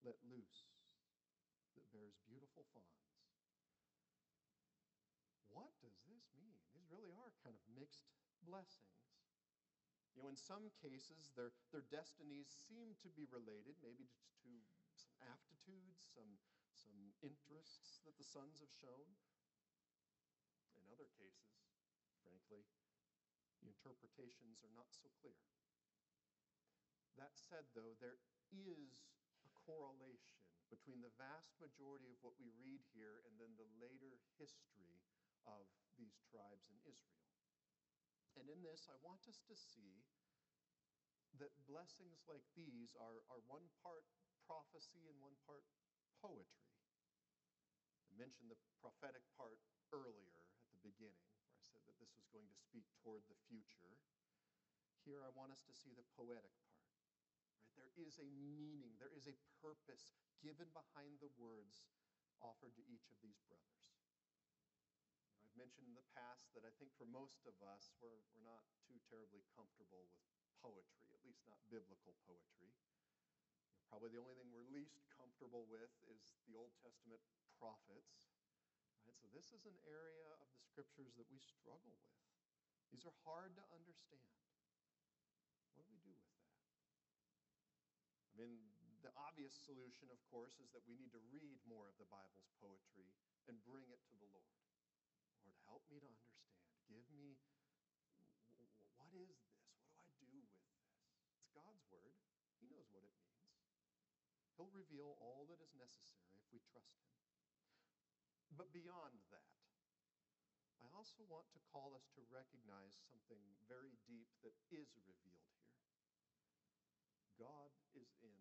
let 0.03 0.19
loose 0.27 0.67
that 1.77 1.87
bears 1.95 2.19
beautiful 2.27 2.67
fawns. 2.75 3.23
What 5.47 5.71
does 5.79 5.95
this 6.03 6.27
mean? 6.35 6.59
These 6.75 6.91
really 6.91 7.13
are 7.15 7.31
kind 7.39 7.55
of 7.55 7.63
mixed 7.71 8.11
blessings. 8.43 8.99
You 10.11 10.23
know, 10.23 10.27
in 10.27 10.35
some 10.35 10.67
cases, 10.83 11.31
their, 11.39 11.55
their 11.71 11.87
destinies 11.87 12.51
seem 12.51 12.99
to 12.99 13.09
be 13.15 13.31
related, 13.31 13.79
maybe 13.79 14.11
to 14.43 14.51
some 14.91 15.15
aptitudes, 15.23 16.03
some 16.11 16.35
some 16.71 17.13
interests 17.21 18.01
that 18.07 18.17
the 18.17 18.25
sons 18.25 18.57
have 18.63 18.71
shown. 18.71 19.05
Other 21.01 21.17
cases, 21.17 21.57
frankly, 22.21 22.61
the 23.57 23.73
interpretations 23.73 24.61
are 24.61 24.69
not 24.77 24.85
so 24.93 25.09
clear. 25.17 25.41
That 27.17 27.33
said, 27.33 27.65
though, 27.73 27.97
there 27.97 28.21
is 28.53 29.09
a 29.41 29.49
correlation 29.65 30.45
between 30.69 31.01
the 31.01 31.09
vast 31.17 31.57
majority 31.57 32.13
of 32.13 32.21
what 32.21 32.37
we 32.37 32.53
read 32.53 32.85
here 32.93 33.25
and 33.25 33.33
then 33.41 33.49
the 33.57 33.65
later 33.81 34.21
history 34.37 35.01
of 35.49 35.65
these 35.97 36.21
tribes 36.29 36.69
in 36.69 36.77
Israel. 36.85 37.25
And 38.37 38.45
in 38.45 38.61
this, 38.61 38.85
I 38.85 38.93
want 39.01 39.25
us 39.25 39.41
to 39.49 39.57
see 39.57 40.05
that 41.41 41.49
blessings 41.65 42.21
like 42.29 42.45
these 42.53 42.93
are, 42.93 43.25
are 43.25 43.41
one 43.49 43.65
part 43.81 44.05
prophecy 44.45 45.09
and 45.09 45.17
one 45.17 45.33
part 45.49 45.65
poetry 46.21 46.69
I 48.05 48.13
mentioned 48.21 48.53
the 48.53 48.61
prophetic 48.77 49.25
part 49.33 49.57
earlier 49.89 50.40
beginning, 50.81 51.29
where 51.45 51.57
I 51.57 51.63
said 51.63 51.81
that 51.87 51.97
this 51.97 52.13
was 52.17 52.27
going 52.29 52.49
to 52.49 52.57
speak 52.57 52.85
toward 53.01 53.25
the 53.29 53.37
future. 53.47 53.97
Here, 55.01 55.21
I 55.25 55.33
want 55.33 55.53
us 55.53 55.65
to 55.65 55.73
see 55.73 55.93
the 55.93 56.05
poetic 56.13 56.53
part. 56.67 56.89
Right? 57.77 57.89
There 57.97 58.05
is 58.05 58.21
a 58.21 58.27
meaning, 58.27 58.97
there 59.01 59.13
is 59.13 59.25
a 59.25 59.37
purpose 59.63 60.11
given 60.41 60.69
behind 60.73 61.21
the 61.21 61.31
words 61.37 61.85
offered 62.41 62.73
to 62.77 62.83
each 62.89 63.05
of 63.13 63.17
these 63.21 63.37
brothers. 63.45 63.93
You 63.93 65.37
know, 65.37 65.45
I've 65.45 65.57
mentioned 65.57 65.85
in 65.89 65.97
the 65.97 66.09
past 66.17 66.49
that 66.57 66.65
I 66.65 66.73
think 66.81 66.93
for 66.97 67.05
most 67.09 67.45
of 67.45 67.53
us, 67.61 67.93
we're, 68.01 68.21
we're 68.33 68.45
not 68.45 68.65
too 68.89 68.97
terribly 69.09 69.45
comfortable 69.53 70.09
with 70.09 70.25
poetry, 70.61 71.09
at 71.13 71.21
least 71.25 71.45
not 71.45 71.61
biblical 71.69 72.17
poetry. 72.25 72.73
You 72.73 73.69
know, 73.69 73.85
probably 73.89 74.13
the 74.13 74.21
only 74.21 74.37
thing 74.37 74.49
we're 74.49 74.69
least 74.73 75.05
comfortable 75.13 75.69
with 75.69 75.93
is 76.09 76.33
the 76.49 76.57
Old 76.57 76.73
Testament 76.81 77.21
prophets. 77.61 78.30
Right? 79.11 79.19
So, 79.19 79.27
this 79.35 79.51
is 79.51 79.67
an 79.67 79.75
area 79.83 80.31
of 80.39 80.47
the 80.55 80.63
scriptures 80.63 81.11
that 81.19 81.27
we 81.27 81.39
struggle 81.43 81.91
with. 81.99 82.15
These 82.91 83.03
are 83.07 83.15
hard 83.27 83.55
to 83.59 83.63
understand. 83.75 84.31
What 85.75 85.87
do 85.87 85.91
we 85.95 86.03
do 86.03 86.11
with 86.15 86.27
that? 86.31 86.47
I 88.31 88.39
mean, 88.39 88.59
the 89.03 89.11
obvious 89.15 89.55
solution, 89.55 90.07
of 90.11 90.19
course, 90.31 90.59
is 90.59 90.71
that 90.71 90.83
we 90.87 90.95
need 90.95 91.11
to 91.15 91.23
read 91.31 91.59
more 91.67 91.87
of 91.87 91.95
the 91.99 92.07
Bible's 92.07 92.51
poetry 92.59 93.11
and 93.47 93.59
bring 93.63 93.87
it 93.91 93.99
to 94.11 94.15
the 94.19 94.29
Lord. 94.31 94.55
Lord, 95.43 95.57
help 95.67 95.83
me 95.89 95.99
to 95.99 96.07
understand. 96.07 96.55
Give 96.87 97.07
me, 97.15 97.39
what 98.15 98.27
is 98.27 98.43
this? 98.51 98.71
What 98.83 98.91
do 98.91 98.95
I 98.99 99.07
do 99.11 99.23
with 99.27 99.39
this? 99.39 99.63
It's 101.39 101.49
God's 101.55 101.83
word. 101.89 102.15
He 102.59 102.69
knows 102.69 102.91
what 102.91 103.07
it 103.07 103.13
means. 103.15 103.41
He'll 104.59 104.71
reveal 104.75 105.17
all 105.17 105.49
that 105.49 105.57
is 105.63 105.73
necessary 105.73 106.35
if 106.37 106.45
we 106.53 106.61
trust 106.61 107.01
Him. 107.01 107.20
But 108.51 108.75
beyond 108.75 109.15
that, 109.31 109.55
I 110.83 110.87
also 110.91 111.23
want 111.31 111.47
to 111.55 111.59
call 111.71 111.95
us 111.95 112.11
to 112.13 112.21
recognize 112.27 112.99
something 113.07 113.41
very 113.65 113.95
deep 114.03 114.27
that 114.43 114.53
is 114.69 114.91
revealed 115.07 115.47
here. 115.55 115.71
God 117.39 117.71
is 117.95 118.11
in 118.21 118.37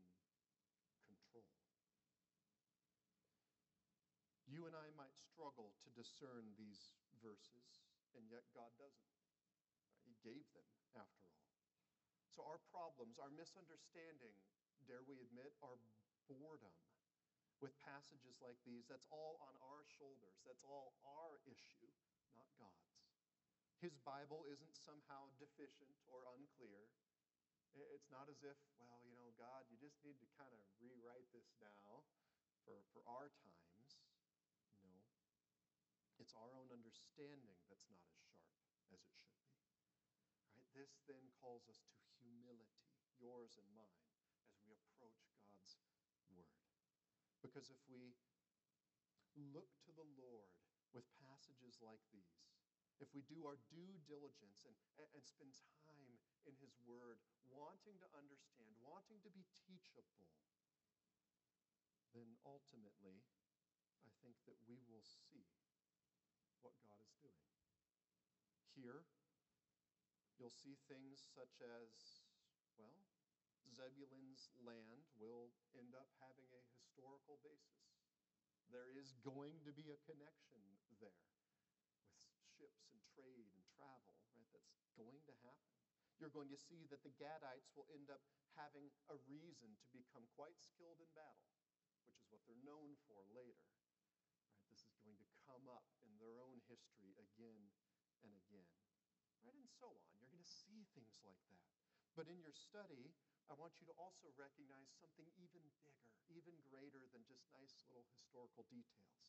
control. 1.07 1.47
You 4.51 4.67
and 4.67 4.75
I 4.75 4.91
might 4.99 5.15
struggle 5.15 5.79
to 5.87 5.89
discern 5.95 6.59
these 6.59 6.99
verses, 7.23 7.87
and 8.19 8.27
yet 8.27 8.43
God 8.51 8.75
doesn't. 8.77 9.15
He 10.03 10.19
gave 10.27 10.43
them, 10.51 10.67
after 10.99 11.23
all. 11.23 11.47
So 12.35 12.43
our 12.45 12.59
problems, 12.75 13.17
our 13.23 13.31
misunderstanding, 13.31 14.35
dare 14.91 15.07
we 15.07 15.23
admit, 15.23 15.55
our 15.63 15.79
boredom, 16.27 16.75
with 17.61 17.77
passages 17.85 18.41
like 18.41 18.57
these, 18.65 18.89
that's 18.89 19.05
all 19.13 19.37
on 19.45 19.55
our 19.61 19.85
shoulders. 19.85 20.41
That's 20.49 20.65
all 20.65 20.97
our 21.05 21.41
issue, 21.45 21.93
not 22.33 22.49
God's. 22.57 22.97
His 23.81 23.97
Bible 24.05 24.45
isn't 24.49 24.77
somehow 24.77 25.33
deficient 25.41 25.93
or 26.09 26.25
unclear. 26.37 26.89
It's 27.97 28.11
not 28.13 28.29
as 28.29 28.43
if, 28.45 28.59
well, 28.77 29.01
you 29.07 29.17
know, 29.17 29.33
God, 29.39 29.65
you 29.73 29.79
just 29.81 29.97
need 30.05 30.19
to 30.21 30.29
kind 30.37 30.53
of 30.53 30.61
rewrite 30.83 31.29
this 31.33 31.49
now 31.63 32.05
for, 32.67 32.83
for 32.93 33.01
our 33.09 33.33
times. 33.41 33.97
No. 34.85 35.01
It's 36.21 36.37
our 36.37 36.53
own 36.53 36.69
understanding 36.75 37.57
that's 37.73 37.89
not 37.89 38.05
as 38.05 38.13
sharp 38.21 38.53
as 38.93 39.01
it 39.01 39.17
should 39.17 39.41
be. 39.41 39.57
Right? 40.53 40.67
This 40.77 41.01
then 41.09 41.25
calls 41.41 41.65
us 41.71 41.81
to 41.81 41.97
humility, 42.21 42.85
yours 43.17 43.57
and 43.57 43.69
mine, 43.73 44.13
as 44.51 44.61
we 44.69 44.77
approach 44.77 45.17
word. 45.33 45.40
Because 47.51 47.67
if 47.75 47.83
we 47.91 48.15
look 49.51 49.67
to 49.83 49.91
the 49.99 50.07
Lord 50.15 50.55
with 50.95 51.03
passages 51.19 51.83
like 51.83 51.99
these, 52.15 52.47
if 53.03 53.11
we 53.11 53.27
do 53.27 53.43
our 53.43 53.59
due 53.75 53.99
diligence 54.07 54.63
and, 54.63 54.79
and 55.19 55.27
spend 55.27 55.51
time 55.83 56.15
in 56.47 56.55
His 56.63 56.79
Word, 56.87 57.19
wanting 57.51 57.99
to 57.99 58.09
understand, 58.15 58.71
wanting 58.79 59.19
to 59.27 59.35
be 59.35 59.43
teachable, 59.67 60.31
then 62.15 62.39
ultimately, 62.47 63.19
I 64.07 64.15
think 64.23 64.39
that 64.47 64.55
we 64.71 64.79
will 64.87 65.03
see 65.03 65.51
what 66.63 66.79
God 66.87 67.03
is 67.03 67.19
doing. 67.19 67.51
Here, 68.79 69.03
you'll 70.39 70.55
see 70.55 70.79
things 70.87 71.19
such 71.35 71.59
as, 71.67 72.23
well, 72.79 73.10
Zebulun's 73.69 74.53
land 74.61 75.05
will 75.21 75.53
end 75.77 75.93
up 75.93 76.09
having 76.21 76.49
a 76.53 76.63
historical 76.73 77.41
basis. 77.45 77.85
There 78.71 78.89
is 78.95 79.13
going 79.27 79.61
to 79.67 79.73
be 79.75 79.91
a 79.91 79.99
connection 80.07 80.63
there 81.03 81.27
with 82.15 82.23
ships 82.57 82.87
and 82.93 83.01
trade 83.17 83.51
and 83.51 83.65
travel, 83.75 84.15
right? 84.31 84.47
That's 84.55 84.71
going 84.95 85.21
to 85.27 85.35
happen. 85.43 85.75
You're 86.21 86.33
going 86.33 86.53
to 86.53 86.61
see 86.61 86.85
that 86.93 87.01
the 87.01 87.17
Gadites 87.17 87.73
will 87.73 87.89
end 87.97 88.13
up 88.13 88.21
having 88.53 88.93
a 89.09 89.17
reason 89.25 89.73
to 89.73 89.89
become 89.89 90.29
quite 90.37 90.61
skilled 90.61 91.01
in 91.01 91.09
battle, 91.17 91.49
which 92.05 92.21
is 92.21 92.29
what 92.29 92.45
they're 92.45 92.61
known 92.61 93.01
for 93.09 93.25
later. 93.33 93.65
Right? 94.53 94.69
This 94.69 94.85
is 94.85 95.01
going 95.01 95.17
to 95.17 95.29
come 95.49 95.65
up 95.73 95.89
in 96.05 96.13
their 96.21 96.37
own 96.45 96.61
history 96.69 97.17
again 97.17 97.73
and 98.21 98.37
again. 98.37 98.69
Right? 99.41 99.57
And 99.57 99.73
so 99.81 99.89
on. 99.89 100.09
You're 100.21 100.29
going 100.29 100.45
to 100.45 100.57
see 100.61 100.85
things 100.93 101.17
like 101.25 101.41
that. 101.49 101.65
But 102.13 102.29
in 102.29 102.37
your 102.45 102.53
study, 102.53 103.17
I 103.51 103.59
want 103.59 103.75
you 103.83 103.87
to 103.91 103.97
also 103.99 104.31
recognize 104.39 104.95
something 105.03 105.27
even 105.35 105.67
bigger, 105.83 106.07
even 106.31 106.55
greater 106.71 107.03
than 107.11 107.27
just 107.27 107.43
nice 107.51 107.75
little 107.91 108.07
historical 108.07 108.63
details. 108.71 109.27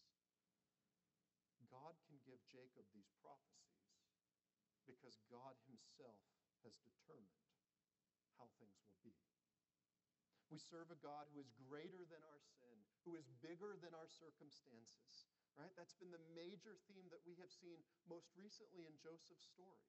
God 1.74 1.98
can 2.06 2.22
give 2.22 2.38
Jacob 2.46 2.86
these 2.94 3.10
prophecies 3.26 3.98
because 4.86 5.18
God 5.26 5.58
Himself 5.66 6.22
has 6.62 6.78
determined 6.86 7.50
how 8.38 8.46
things 8.62 8.78
will 8.86 9.00
be. 9.02 9.18
We 10.54 10.60
serve 10.60 10.92
a 10.92 11.00
God 11.00 11.32
who 11.32 11.40
is 11.40 11.50
greater 11.56 12.04
than 12.06 12.22
our 12.28 12.44
sin, 12.60 12.78
who 13.08 13.16
is 13.16 13.26
bigger 13.40 13.80
than 13.80 13.96
our 13.96 14.12
circumstances, 14.12 15.32
right? 15.56 15.72
That's 15.80 15.96
been 15.96 16.12
the 16.12 16.28
major 16.36 16.76
theme 16.92 17.08
that 17.10 17.24
we 17.24 17.40
have 17.40 17.50
seen 17.50 17.80
most 18.06 18.30
recently 18.36 18.84
in 18.84 19.00
Joseph's 19.00 19.48
story. 19.48 19.88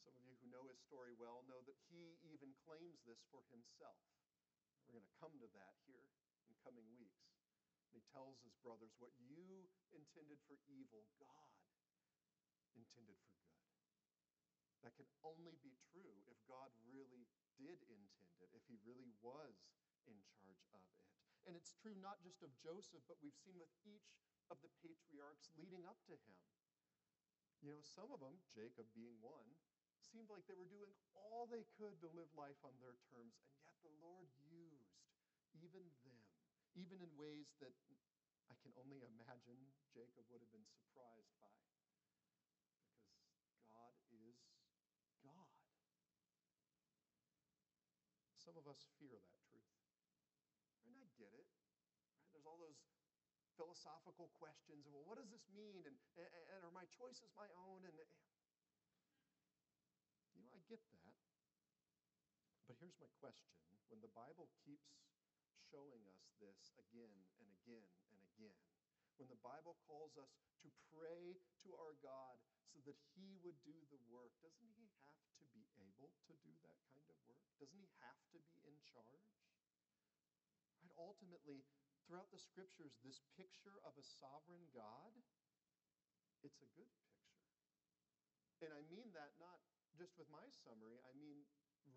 Some 0.00 0.16
of 0.16 0.24
you 0.24 0.34
who 0.40 0.48
know 0.48 0.64
his 0.66 0.77
story 0.88 1.12
well 1.20 1.44
know 1.44 1.60
that 1.68 1.76
he 1.92 2.16
even 2.24 2.56
claims 2.64 3.04
this 3.04 3.20
for 3.28 3.44
himself. 3.52 4.00
We're 4.88 4.96
going 4.96 5.04
to 5.04 5.20
come 5.20 5.36
to 5.36 5.50
that 5.52 5.76
here 5.84 6.08
in 6.48 6.56
coming 6.64 6.88
weeks. 6.96 7.28
And 7.92 8.00
he 8.00 8.00
tells 8.08 8.40
his 8.40 8.56
brothers, 8.64 8.96
What 8.96 9.12
you 9.20 9.68
intended 9.92 10.40
for 10.48 10.56
evil, 10.64 11.04
God 11.20 11.52
intended 12.72 13.20
for 13.20 13.36
good. 13.44 13.68
That 14.80 14.96
can 14.96 15.12
only 15.20 15.60
be 15.60 15.76
true 15.92 16.24
if 16.32 16.40
God 16.48 16.72
really 16.88 17.28
did 17.60 17.84
intend 17.92 18.32
it, 18.40 18.48
if 18.56 18.64
he 18.64 18.80
really 18.88 19.12
was 19.20 19.60
in 20.08 20.16
charge 20.40 20.64
of 20.72 20.80
it. 20.96 21.04
And 21.44 21.52
it's 21.52 21.76
true 21.76 21.96
not 22.00 22.24
just 22.24 22.40
of 22.40 22.48
Joseph, 22.64 23.04
but 23.04 23.20
we've 23.20 23.36
seen 23.44 23.60
with 23.60 23.72
each 23.84 24.08
of 24.48 24.56
the 24.64 24.72
patriarchs 24.80 25.52
leading 25.60 25.84
up 25.84 26.00
to 26.08 26.16
him. 26.16 26.40
You 27.60 27.76
know, 27.76 27.84
some 27.84 28.08
of 28.08 28.24
them, 28.24 28.40
Jacob 28.56 28.88
being 28.96 29.18
one, 29.20 29.52
seemed 30.08 30.32
like 30.32 30.44
they 30.48 30.56
were 30.56 30.68
doing 30.68 30.88
all 31.12 31.44
they 31.48 31.68
could 31.76 32.00
to 32.00 32.08
live 32.16 32.32
life 32.32 32.58
on 32.64 32.72
their 32.80 32.96
terms, 33.12 33.36
and 33.44 33.52
yet 33.60 33.76
the 33.84 33.92
Lord 34.00 34.28
used 34.48 34.88
even 35.52 35.84
them, 36.04 36.20
even 36.76 36.98
in 37.04 37.10
ways 37.20 37.52
that 37.60 37.72
I 38.48 38.56
can 38.64 38.72
only 38.80 39.04
imagine 39.04 39.60
Jacob 39.92 40.24
would 40.32 40.40
have 40.40 40.52
been 40.52 40.64
surprised 40.64 41.32
by. 41.40 41.52
Because 43.44 43.60
God 43.68 43.92
is 44.08 44.40
God. 45.20 45.52
Some 48.40 48.56
of 48.56 48.64
us 48.64 48.88
fear 48.96 49.12
that 49.12 49.38
truth. 49.52 49.76
And 50.88 50.96
I 50.96 51.04
get 51.20 51.36
it. 51.36 51.44
Right? 52.16 52.32
There's 52.32 52.48
all 52.48 52.56
those 52.56 52.80
philosophical 53.60 54.32
questions 54.40 54.88
of, 54.88 54.96
well, 54.96 55.04
what 55.04 55.20
does 55.20 55.28
this 55.28 55.44
mean? 55.52 55.84
And, 55.84 55.96
and, 56.16 56.30
and 56.56 56.60
are 56.64 56.72
my 56.72 56.88
choices 56.96 57.28
my 57.36 57.50
own? 57.68 57.84
And, 57.84 57.92
get 60.68 60.84
that. 60.92 61.16
But 62.68 62.76
here's 62.76 63.00
my 63.00 63.08
question. 63.16 63.48
When 63.88 64.04
the 64.04 64.12
Bible 64.12 64.52
keeps 64.60 65.00
showing 65.72 66.04
us 66.12 66.28
this 66.36 66.76
again 66.76 67.24
and 67.40 67.48
again 67.64 67.88
and 68.12 68.20
again, 68.36 68.60
when 69.16 69.32
the 69.32 69.40
Bible 69.40 69.80
calls 69.88 70.14
us 70.20 70.30
to 70.60 70.68
pray 70.92 71.40
to 71.64 71.68
our 71.80 71.96
God 72.04 72.36
so 72.68 72.84
that 72.84 73.00
He 73.16 73.40
would 73.40 73.56
do 73.64 73.74
the 73.88 73.98
work, 74.12 74.36
doesn't 74.44 74.72
He 74.76 74.92
have 75.08 75.24
to 75.40 75.44
be 75.56 75.64
able 75.80 76.12
to 76.28 76.32
do 76.44 76.52
that 76.62 76.78
kind 76.92 77.08
of 77.08 77.16
work? 77.24 77.40
Doesn't 77.56 77.80
He 77.80 77.88
have 78.04 78.20
to 78.36 78.38
be 78.52 78.60
in 78.68 78.76
charge? 78.84 79.32
Right? 80.84 80.92
Ultimately, 81.00 81.64
throughout 82.04 82.28
the 82.28 82.38
scriptures, 82.38 82.92
this 83.00 83.24
picture 83.40 83.80
of 83.88 83.96
a 83.96 84.04
sovereign 84.04 84.68
God, 84.76 85.16
it's 86.44 86.60
a 86.60 86.68
good 86.76 86.92
picture. 87.00 87.32
And 88.62 88.74
I 88.74 88.82
mean 88.90 89.08
that 89.16 89.32
not 89.40 89.62
just 89.98 90.14
with 90.14 90.30
my 90.30 90.46
summary, 90.62 91.02
I 91.02 91.10
mean, 91.18 91.42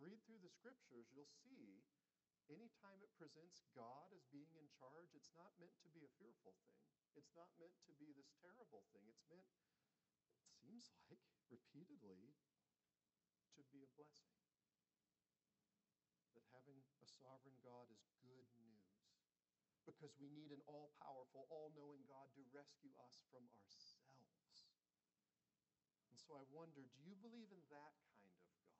read 0.01 0.17
through 0.25 0.41
the 0.41 0.49
scriptures, 0.49 1.13
you'll 1.13 1.29
see 1.29 1.85
anytime 2.49 2.97
it 3.05 3.13
presents 3.13 3.61
God 3.77 4.09
as 4.17 4.25
being 4.33 4.49
in 4.57 4.65
charge, 4.73 5.13
it's 5.13 5.29
not 5.37 5.53
meant 5.61 5.77
to 5.85 5.89
be 5.93 6.01
a 6.01 6.15
fearful 6.17 6.57
thing. 6.65 6.81
It's 7.13 7.37
not 7.37 7.53
meant 7.61 7.77
to 7.85 7.93
be 8.01 8.09
this 8.17 8.33
terrible 8.41 8.81
thing. 8.89 9.05
It's 9.05 9.21
meant, 9.29 9.45
it 10.41 10.49
seems 10.49 10.89
like, 11.05 11.21
repeatedly, 11.53 12.33
to 13.53 13.61
be 13.69 13.85
a 13.85 13.93
blessing. 13.93 14.33
That 16.33 16.49
having 16.57 16.81
a 17.05 17.07
sovereign 17.07 17.61
God 17.61 17.85
is 17.93 18.01
good 18.25 18.49
news. 18.57 18.97
Because 19.85 20.17
we 20.17 20.31
need 20.33 20.49
an 20.49 20.63
all 20.65 20.89
powerful, 20.97 21.45
all 21.53 21.69
knowing 21.77 22.01
God 22.09 22.33
to 22.33 22.41
rescue 22.49 22.95
us 23.03 23.21
from 23.29 23.45
our 23.51 23.61
ourselves. 23.61 23.90
So 26.31 26.39
I 26.39 26.47
wonder 26.55 26.87
do 26.87 27.03
you 27.03 27.11
believe 27.19 27.51
in 27.51 27.59
that 27.75 27.91
kind 28.07 28.23
of 28.23 28.39
God? 28.39 28.71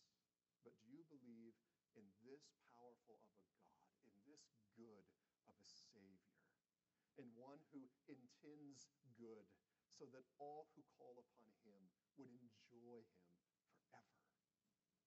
But 0.63 0.71
do 0.79 0.87
you 0.87 1.03
believe 1.11 1.59
in 1.99 2.07
this 2.23 2.55
powerful 2.71 3.19
of 3.19 3.35
a 3.35 3.43
God, 3.51 3.83
in 3.99 4.15
this 4.23 4.55
good 4.79 5.03
of 5.43 5.59
a 5.59 5.67
Savior, 5.67 6.39
in 7.19 7.27
one 7.35 7.59
who 7.75 7.91
intends 8.07 8.87
good 9.19 9.51
so 9.91 10.07
that 10.15 10.23
all 10.39 10.71
who 10.71 10.87
call 10.95 11.19
upon 11.19 11.51
him 11.67 11.83
would 12.15 12.31
enjoy 12.31 13.03
him 13.03 13.27
forever? 13.59 14.23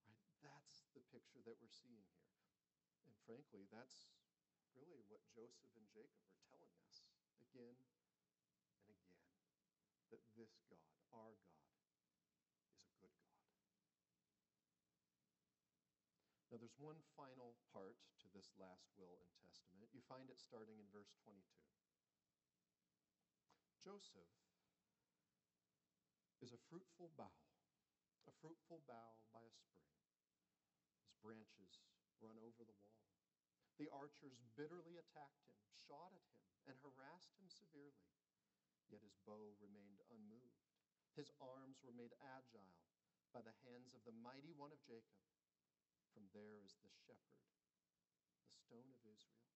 Right? 0.05 0.21
That's 0.45 0.93
the 0.93 1.01
picture 1.09 1.41
that 1.49 1.57
we're 1.57 1.73
seeing 1.73 2.05
here. 2.21 2.37
And 3.09 3.17
frankly, 3.25 3.65
that's 3.73 4.13
really 4.79 5.03
what 5.11 5.23
Joseph 5.35 5.75
and 5.75 5.87
Jacob 5.91 6.23
are 6.31 6.43
telling 6.55 6.75
us 6.87 7.03
again 7.43 7.75
and 7.75 8.71
again 8.87 9.03
that 10.15 10.23
this 10.39 10.55
God, 10.71 10.87
our 11.11 11.35
God, 11.51 11.83
is 12.79 12.87
a 12.87 12.95
good 13.03 13.15
God. 13.27 13.59
Now, 16.49 16.57
there's 16.63 16.79
one 16.79 17.03
final 17.19 17.59
part 17.75 17.99
to 18.23 18.27
this 18.33 18.55
last 18.57 18.89
will 18.97 19.21
and 19.21 19.35
testament. 19.43 19.91
You 19.93 20.01
find 20.07 20.31
it 20.31 20.41
starting 20.41 20.81
in 20.81 20.89
verse 20.95 21.13
22. 21.27 21.43
Joseph 23.85 24.33
is 26.41 26.55
a 26.55 26.61
fruitful 26.71 27.11
bough, 27.19 27.45
a 28.31 28.35
fruitful 28.41 28.81
bough 28.87 29.19
by 29.35 29.43
a 29.43 29.53
spring. 29.53 29.91
His 31.03 31.13
branches 31.19 31.77
run 32.23 32.39
over 32.39 32.63
the 32.63 32.79
wall. 32.85 33.08
The 33.79 33.91
archers 33.95 34.43
bitterly 34.59 34.99
attacked 34.99 35.47
him, 35.47 35.55
shot 35.87 36.11
at 36.11 36.27
him, 36.27 36.43
and 36.67 36.77
harassed 36.83 37.39
him 37.39 37.47
severely. 37.47 38.11
Yet 38.91 39.07
his 39.07 39.15
bow 39.23 39.55
remained 39.63 40.03
unmoved. 40.11 40.67
His 41.15 41.31
arms 41.39 41.79
were 41.87 41.95
made 41.95 42.15
agile 42.19 42.75
by 43.31 43.43
the 43.47 43.55
hands 43.63 43.95
of 43.95 44.03
the 44.03 44.19
mighty 44.19 44.51
one 44.51 44.75
of 44.75 44.83
Jacob. 44.83 45.23
From 46.11 46.27
there 46.35 46.59
is 46.59 46.75
the 46.83 46.91
shepherd, 46.91 47.47
the 48.43 48.51
stone 48.51 48.91
of 48.91 49.07
Israel. 49.07 49.47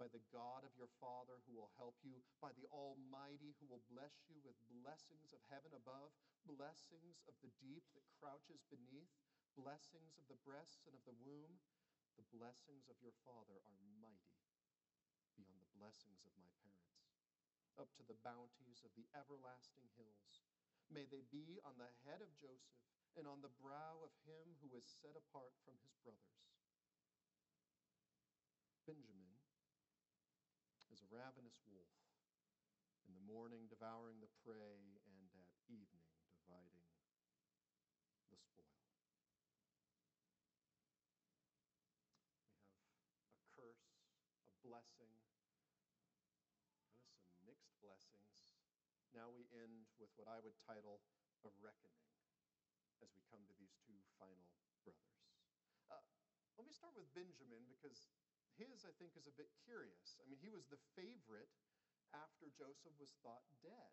By 0.00 0.08
the 0.10 0.24
God 0.32 0.64
of 0.64 0.74
your 0.74 0.90
father 0.98 1.38
who 1.44 1.54
will 1.54 1.70
help 1.76 2.00
you, 2.02 2.24
by 2.40 2.50
the 2.56 2.66
Almighty 2.72 3.54
who 3.60 3.68
will 3.68 3.84
bless 3.92 4.24
you 4.26 4.40
with 4.42 4.58
blessings 4.72 5.30
of 5.36 5.44
heaven 5.52 5.70
above, 5.76 6.16
blessings 6.48 7.22
of 7.28 7.36
the 7.44 7.52
deep 7.60 7.84
that 7.94 8.08
crouches 8.18 8.64
beneath, 8.72 9.12
blessings 9.54 10.18
of 10.18 10.26
the 10.26 10.40
breasts 10.42 10.82
and 10.88 10.96
of 10.96 11.04
the 11.06 11.14
womb. 11.22 11.60
The 12.14 12.26
blessings 12.30 12.86
of 12.90 12.98
your 13.02 13.14
father 13.26 13.58
are 13.58 13.80
mighty 13.98 14.46
beyond 15.34 15.58
the 15.62 15.74
blessings 15.74 16.22
of 16.26 16.34
my 16.38 16.50
parents, 16.62 17.10
up 17.78 17.90
to 17.98 18.06
the 18.06 18.18
bounties 18.22 18.82
of 18.86 18.94
the 18.94 19.06
everlasting 19.14 19.90
hills. 19.98 20.46
May 20.90 21.06
they 21.06 21.26
be 21.30 21.58
on 21.66 21.78
the 21.78 21.90
head 22.06 22.22
of 22.22 22.34
Joseph 22.38 22.86
and 23.18 23.26
on 23.26 23.42
the 23.42 23.54
brow 23.62 24.02
of 24.02 24.14
him 24.26 24.58
who 24.62 24.70
was 24.70 24.86
set 24.86 25.14
apart 25.14 25.54
from 25.62 25.78
his 25.82 25.94
brothers. 26.02 26.50
Benjamin 28.86 29.38
is 30.92 31.02
a 31.02 31.10
ravenous 31.10 31.58
wolf, 31.66 31.98
in 33.08 33.14
the 33.14 33.26
morning 33.26 33.66
devouring 33.66 34.22
the 34.22 34.30
prey, 34.46 35.00
and 35.02 35.26
at 35.34 35.50
evening 35.66 36.06
dividing 36.38 36.78
the 38.30 38.38
spoil. 38.38 38.70
We 43.10 43.26
have 43.26 43.34
a 43.34 43.46
curse, 43.58 43.90
a 44.46 44.54
blessing, 44.62 45.18
kind 45.34 45.82
of 45.82 47.18
some 47.26 47.42
mixed 47.42 47.73
blessings. 47.84 48.32
Now 49.12 49.28
we 49.28 49.44
end 49.52 49.92
with 50.00 50.08
what 50.16 50.26
I 50.26 50.40
would 50.40 50.56
title 50.64 51.04
a 51.44 51.52
reckoning 51.60 52.08
as 53.04 53.12
we 53.12 53.20
come 53.28 53.44
to 53.44 53.54
these 53.60 53.76
two 53.84 54.00
final 54.16 54.48
brothers. 54.80 55.20
Uh, 55.92 56.00
let 56.56 56.64
me 56.64 56.72
start 56.72 56.96
with 56.96 57.04
Benjamin 57.12 57.68
because 57.68 58.08
his, 58.56 58.88
I 58.88 58.96
think, 58.96 59.12
is 59.12 59.28
a 59.28 59.36
bit 59.36 59.52
curious. 59.68 60.16
I 60.16 60.24
mean, 60.24 60.40
he 60.40 60.48
was 60.48 60.64
the 60.72 60.80
favorite 60.96 61.52
after 62.16 62.48
Joseph 62.56 62.96
was 62.96 63.12
thought 63.20 63.44
dead. 63.60 63.92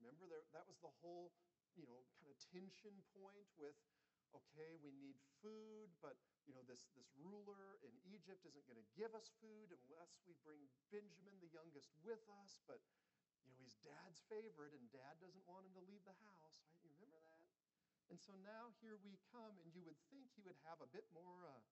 Remember, 0.00 0.24
there, 0.24 0.48
that 0.56 0.64
was 0.64 0.80
the 0.80 0.94
whole, 1.04 1.36
you 1.76 1.84
know, 1.84 2.08
kind 2.16 2.32
of 2.32 2.36
tension 2.48 2.96
point 3.12 3.44
with, 3.60 3.76
okay, 4.34 4.74
we 4.82 4.90
need 4.90 5.16
food, 5.40 5.90
but, 6.02 6.18
you 6.44 6.52
know, 6.52 6.62
this, 6.66 6.90
this 6.98 7.08
ruler 7.16 7.78
in 7.86 7.94
Egypt 8.10 8.42
isn't 8.44 8.66
going 8.66 8.80
to 8.80 8.90
give 8.98 9.14
us 9.14 9.30
food 9.38 9.70
unless 9.70 10.18
we 10.26 10.34
bring 10.42 10.60
Benjamin, 10.90 11.38
the 11.38 11.50
youngest, 11.54 11.94
with 12.02 12.22
us. 12.42 12.58
But, 12.66 12.82
you 13.42 13.48
know, 13.48 13.56
he's 13.62 13.78
dad's 13.80 14.20
favorite, 14.26 14.74
and 14.74 14.84
dad 14.90 15.22
doesn't 15.22 15.46
want 15.46 15.64
him 15.64 15.74
to 15.78 15.84
leave 15.86 16.02
the 16.02 16.18
house, 16.26 16.60
right? 16.66 16.78
You 16.82 16.90
remember 16.98 17.22
that? 17.22 17.42
And 18.12 18.20
so 18.20 18.36
now 18.44 18.74
here 18.84 19.00
we 19.00 19.16
come, 19.32 19.56
and 19.64 19.72
you 19.72 19.80
would 19.86 19.96
think 20.12 20.28
he 20.36 20.44
would 20.44 20.58
have 20.68 20.82
a 20.84 20.90
bit 20.92 21.08
more, 21.16 21.48
uh, 21.48 21.62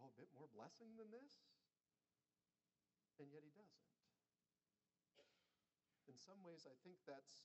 oh, 0.00 0.08
a 0.08 0.16
bit 0.16 0.32
more 0.32 0.48
blessing 0.56 0.96
than 0.96 1.12
this, 1.12 1.44
and 3.20 3.28
yet 3.28 3.44
he 3.44 3.52
doesn't. 3.52 3.84
In 6.08 6.16
some 6.20 6.40
ways, 6.44 6.68
I 6.68 6.76
think 6.84 7.00
that's 7.08 7.44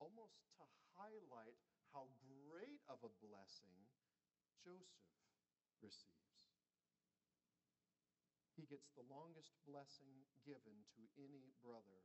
almost 0.00 0.36
to 0.60 0.64
highlight 0.96 1.58
how 1.94 2.10
great 2.26 2.82
of 2.90 2.98
a 3.06 3.12
blessing 3.22 3.78
Joseph 4.60 5.14
receives. 5.78 6.34
He 8.58 8.66
gets 8.66 8.90
the 8.98 9.06
longest 9.06 9.54
blessing 9.66 10.26
given 10.42 10.86
to 10.98 11.02
any 11.18 11.54
brother 11.62 12.02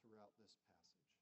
throughout 0.00 0.32
this 0.40 0.52
passage. 0.64 1.12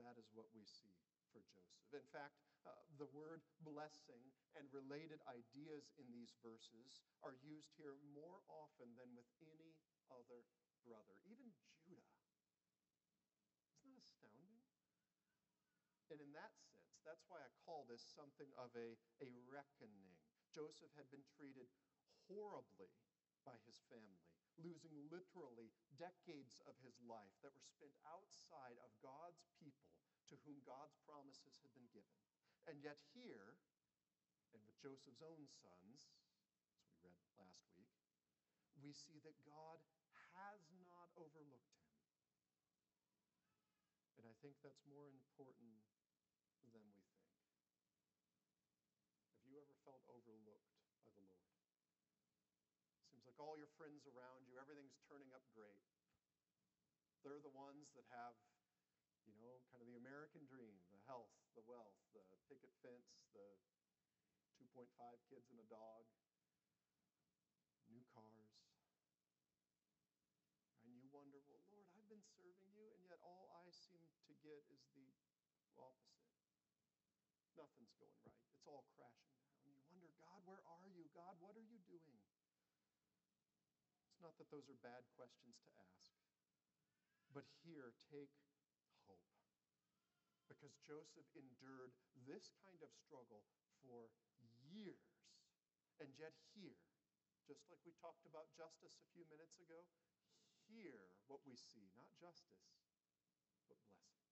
That 0.00 0.20
is 0.20 0.28
what 0.36 0.48
we 0.52 0.64
see 0.64 0.94
for 1.32 1.40
Joseph. 1.52 1.80
In 1.96 2.04
fact, 2.12 2.38
uh, 2.68 2.76
the 3.00 3.08
word 3.16 3.40
blessing 3.64 4.20
and 4.56 4.68
related 4.72 5.20
ideas 5.28 5.88
in 5.96 6.06
these 6.12 6.36
verses 6.44 7.00
are 7.24 7.36
used 7.40 7.72
here 7.80 7.96
more 8.12 8.44
often 8.52 8.92
than 9.00 9.08
with 9.16 9.28
any 9.40 9.76
other 10.12 10.44
brother, 10.84 11.16
even 11.28 11.52
Judah. 11.84 12.18
Isn't 13.80 13.92
that 13.96 14.04
astounding? 14.04 14.64
And 16.08 16.20
in 16.24 16.32
that 16.32 16.52
sense, 16.56 16.97
that's 17.08 17.24
why 17.32 17.40
I 17.40 17.48
call 17.64 17.88
this 17.88 18.04
something 18.04 18.52
of 18.60 18.68
a, 18.76 18.92
a 19.24 19.32
reckoning. 19.48 20.12
Joseph 20.52 20.92
had 20.92 21.08
been 21.08 21.24
treated 21.24 21.72
horribly 22.28 22.92
by 23.48 23.56
his 23.64 23.80
family, 23.88 24.28
losing 24.60 24.92
literally 25.08 25.72
decades 25.96 26.60
of 26.68 26.76
his 26.84 27.00
life 27.00 27.32
that 27.40 27.56
were 27.56 27.64
spent 27.64 27.96
outside 28.04 28.76
of 28.84 28.92
God's 29.00 29.48
people 29.56 29.88
to 30.28 30.36
whom 30.44 30.60
God's 30.68 31.00
promises 31.08 31.56
had 31.64 31.72
been 31.72 31.88
given. 31.96 32.12
And 32.68 32.76
yet, 32.84 33.00
here, 33.16 33.56
and 34.52 34.60
with 34.68 34.76
Joseph's 34.76 35.24
own 35.24 35.48
sons, 35.48 36.12
as 36.76 36.76
we 36.76 36.92
read 37.00 37.24
last 37.40 37.64
week, 37.72 37.96
we 38.84 38.92
see 38.92 39.16
that 39.24 39.40
God 39.48 39.80
has 40.36 40.60
not 40.84 41.08
overlooked 41.16 41.72
him. 41.80 41.96
And 44.20 44.28
I 44.28 44.36
think 44.44 44.60
that's 44.60 44.84
more 44.84 45.08
important 45.08 45.80
than 46.72 46.84
we 46.92 47.00
think. 47.16 47.32
Have 49.40 49.48
you 49.48 49.56
ever 49.56 49.76
felt 49.84 50.04
overlooked 50.12 50.76
by 51.00 51.08
the 51.16 51.24
Lord? 51.24 51.48
Like 53.38 53.54
all 53.54 53.54
your 53.54 53.70
friends 53.78 54.02
around 54.02 54.50
you, 54.50 54.58
everything's 54.58 54.98
turning 55.06 55.30
up 55.30 55.46
great. 55.54 55.78
They're 57.22 57.38
the 57.38 57.54
ones 57.54 57.86
that 57.94 58.02
have 58.10 58.34
you 59.22 59.38
know, 59.38 59.62
kind 59.70 59.78
of 59.78 59.86
the 59.86 59.94
American 59.94 60.42
dream, 60.50 60.74
the 60.90 60.98
health, 61.06 61.30
the 61.54 61.62
wealth, 61.62 61.94
the 62.18 62.26
picket 62.50 62.74
fence, 62.82 63.22
the 63.30 63.46
2.5 64.58 64.90
kids 65.30 65.54
and 65.54 65.62
a 65.62 65.68
dog, 65.70 66.02
new 67.86 68.02
cars. 68.10 68.58
And 70.82 70.98
you 70.98 71.06
wonder, 71.14 71.38
well, 71.46 71.62
Lord, 71.70 71.86
I've 71.94 72.10
been 72.10 72.26
serving 72.34 72.74
you, 72.74 72.90
and 72.90 73.06
yet 73.06 73.22
all 73.22 73.54
I 73.54 73.70
seem 73.70 74.18
to 74.26 74.34
get 74.42 74.66
is 74.66 74.82
the 74.98 75.14
opposite. 75.78 76.42
Nothing's 77.54 77.94
going 78.02 78.18
right. 78.26 78.42
It's 78.50 78.66
all 78.66 78.82
crashing 78.98 79.30
down. 79.38 79.62
You 79.62 79.78
wonder, 79.86 80.10
God, 80.18 80.42
where 80.42 80.66
are 80.66 80.90
you? 80.90 81.06
God, 81.14 81.38
what 81.38 81.54
are 81.54 81.62
you 81.62 81.78
doing? 81.86 82.27
Not 84.20 84.36
that 84.38 84.50
those 84.50 84.68
are 84.68 84.78
bad 84.82 85.04
questions 85.16 85.58
to 85.64 85.70
ask. 85.78 86.10
But 87.32 87.44
here, 87.62 87.92
take 88.10 88.34
hope. 89.06 89.22
because 90.48 90.74
Joseph 90.82 91.28
endured 91.36 91.92
this 92.26 92.50
kind 92.64 92.80
of 92.82 92.90
struggle 92.90 93.44
for 93.84 94.10
years. 94.72 95.12
And 96.00 96.08
yet, 96.16 96.34
here, 96.56 96.78
just 97.46 97.62
like 97.68 97.80
we 97.84 97.92
talked 98.00 98.24
about 98.26 98.48
justice 98.56 98.96
a 98.98 99.08
few 99.12 99.24
minutes 99.28 99.60
ago, 99.60 99.84
here 100.68 101.12
what 101.28 101.40
we 101.46 101.56
see, 101.56 101.88
not 101.96 102.08
justice, 102.18 102.74
but 103.68 103.78
blessing. 103.88 104.24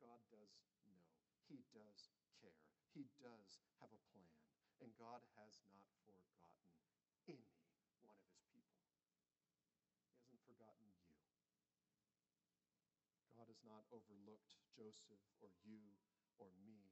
God 0.00 0.20
does 0.30 0.52
know, 0.84 1.00
He 1.48 1.64
does 1.72 2.12
care, 2.40 2.60
He 2.92 3.08
does 3.20 3.60
have 3.80 3.92
a 3.92 4.02
plan, 4.12 4.36
and 4.80 4.92
God 4.96 5.24
has 5.40 5.60
not 5.72 5.88
forgotten 6.06 6.68
any 7.28 7.48
one 8.04 8.16
of 8.16 8.28
His 8.32 8.40
people. 8.52 8.86
He 9.98 10.16
hasn't 10.20 10.44
forgotten 10.44 10.88
you. 10.92 11.08
God 13.36 13.48
has 13.48 13.55
not 13.66 13.84
overlooked 13.90 14.54
Joseph 14.70 15.20
or 15.42 15.50
you 15.66 15.82
or 16.38 16.54
me. 16.62 16.86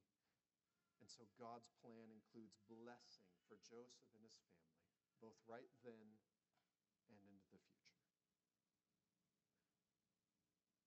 And 0.99 1.07
so 1.07 1.31
God's 1.39 1.71
plan 1.79 2.11
includes 2.11 2.59
blessing 2.67 3.31
for 3.47 3.57
Joseph 3.63 4.11
and 4.17 4.25
his 4.27 4.35
family, 4.43 4.83
both 5.23 5.39
right 5.47 5.71
then 5.87 6.19
and 7.13 7.21
into 7.31 7.55
the 7.55 7.71
future. 7.79 8.11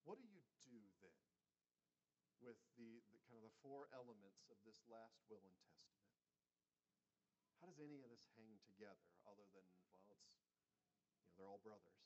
What 0.03 0.19
do 0.19 0.27
you 0.27 0.43
do 0.63 0.79
then 1.03 1.23
with 2.39 2.59
the, 2.79 3.03
the 3.11 3.21
kind 3.27 3.37
of 3.39 3.43
the 3.43 3.55
four 3.59 3.91
elements 3.91 4.47
of 4.47 4.57
this 4.63 4.79
last 4.87 5.19
will 5.27 5.43
and 5.43 5.57
testament? 5.59 6.07
How 7.59 7.67
does 7.67 7.81
any 7.81 7.99
of 8.01 8.09
this 8.09 8.23
hang 8.37 8.55
together 8.63 9.09
other 9.27 9.45
than, 9.51 9.65
well, 10.07 10.21
it's, 10.23 10.39
you 10.47 11.11
know, 11.11 11.35
they're 11.35 11.49
all 11.49 11.61
brothers? 11.61 11.96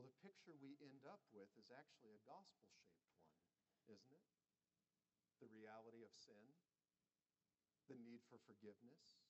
Well, 0.00 0.08
the 0.08 0.24
picture 0.24 0.56
we 0.56 0.80
end 0.80 1.04
up 1.04 1.20
with 1.28 1.52
is 1.60 1.68
actually 1.68 2.16
a 2.16 2.24
gospel 2.24 2.64
shaped 2.72 3.04
one, 3.20 3.36
isn't 3.84 4.16
it? 4.16 4.24
The 5.44 5.52
reality 5.52 6.00
of 6.00 6.16
sin, 6.16 6.56
the 7.84 8.00
need 8.00 8.24
for 8.32 8.40
forgiveness, 8.48 9.20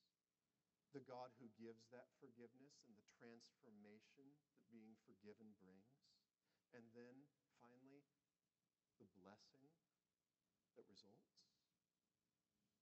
the 0.95 1.03
God 1.03 1.35
who 1.43 1.51
gives 1.59 1.91
that 1.91 2.07
forgiveness 2.23 2.87
and 2.87 2.95
the 2.95 3.03
transformation 3.19 4.31
that 4.47 4.63
being 4.71 4.95
forgiven 5.03 5.51
brings, 5.59 6.07
and 6.71 6.87
then 6.95 7.27
finally, 7.59 8.07
the 8.95 9.11
blessing 9.19 9.67
that 10.79 10.87
results. 10.87 11.51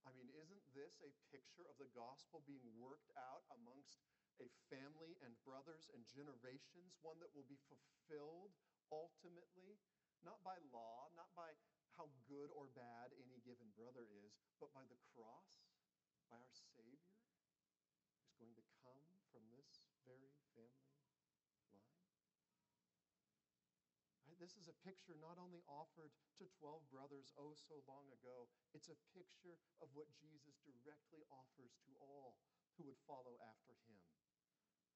I 0.06 0.14
mean, 0.14 0.30
isn't 0.38 0.66
this 0.78 1.02
a 1.02 1.10
picture 1.34 1.66
of 1.66 1.82
the 1.82 1.90
gospel 1.98 2.46
being 2.46 2.70
worked 2.78 3.10
out 3.18 3.50
amongst 3.50 3.98
a 4.40 4.50
family 4.72 5.20
and 5.24 5.36
brothers 5.44 5.92
and 5.92 6.04
generations, 6.08 6.96
one 7.04 7.20
that 7.20 7.32
will 7.36 7.48
be 7.48 7.60
fulfilled 7.68 8.56
ultimately 8.90 9.78
not 10.24 10.44
by 10.44 10.60
law, 10.72 11.08
not 11.16 11.32
by 11.36 11.56
how 11.96 12.12
good 12.28 12.52
or 12.56 12.72
bad 12.76 13.12
any 13.20 13.40
given 13.44 13.72
brother 13.76 14.08
is, 14.24 14.36
but 14.60 14.72
by 14.72 14.84
the 14.88 15.00
cross, 15.16 15.68
by 16.32 16.40
our 16.40 16.56
Savior, 16.76 17.20
who's 18.24 18.36
going 18.40 18.56
to 18.56 18.66
come 18.84 19.04
from 19.32 19.44
this 19.52 19.84
very 20.08 20.32
family 20.56 20.96
line. 20.96 21.84
Right? 24.28 24.40
This 24.40 24.56
is 24.56 24.72
a 24.72 24.82
picture 24.88 25.20
not 25.20 25.36
only 25.36 25.64
offered 25.68 26.16
to 26.40 26.48
12 26.60 26.88
brothers 26.88 27.36
oh 27.36 27.52
so 27.56 27.84
long 27.84 28.08
ago, 28.16 28.48
it's 28.72 28.88
a 28.88 29.00
picture 29.12 29.60
of 29.84 29.92
what 29.92 30.08
Jesus 30.16 30.56
directly 30.64 31.28
offers 31.28 31.76
to 31.84 31.92
all 32.00 32.40
who 32.80 32.88
would 32.88 33.00
follow 33.04 33.36
after 33.44 33.76
him. 33.84 34.00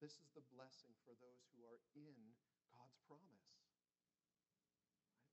This 0.02 0.20
is 0.20 0.28
the 0.34 0.44
blessing 0.52 0.92
for 1.06 1.16
those 1.16 1.48
who 1.54 1.64
are 1.64 1.80
in 1.94 2.36
God's 2.74 2.98
promise. 3.08 3.56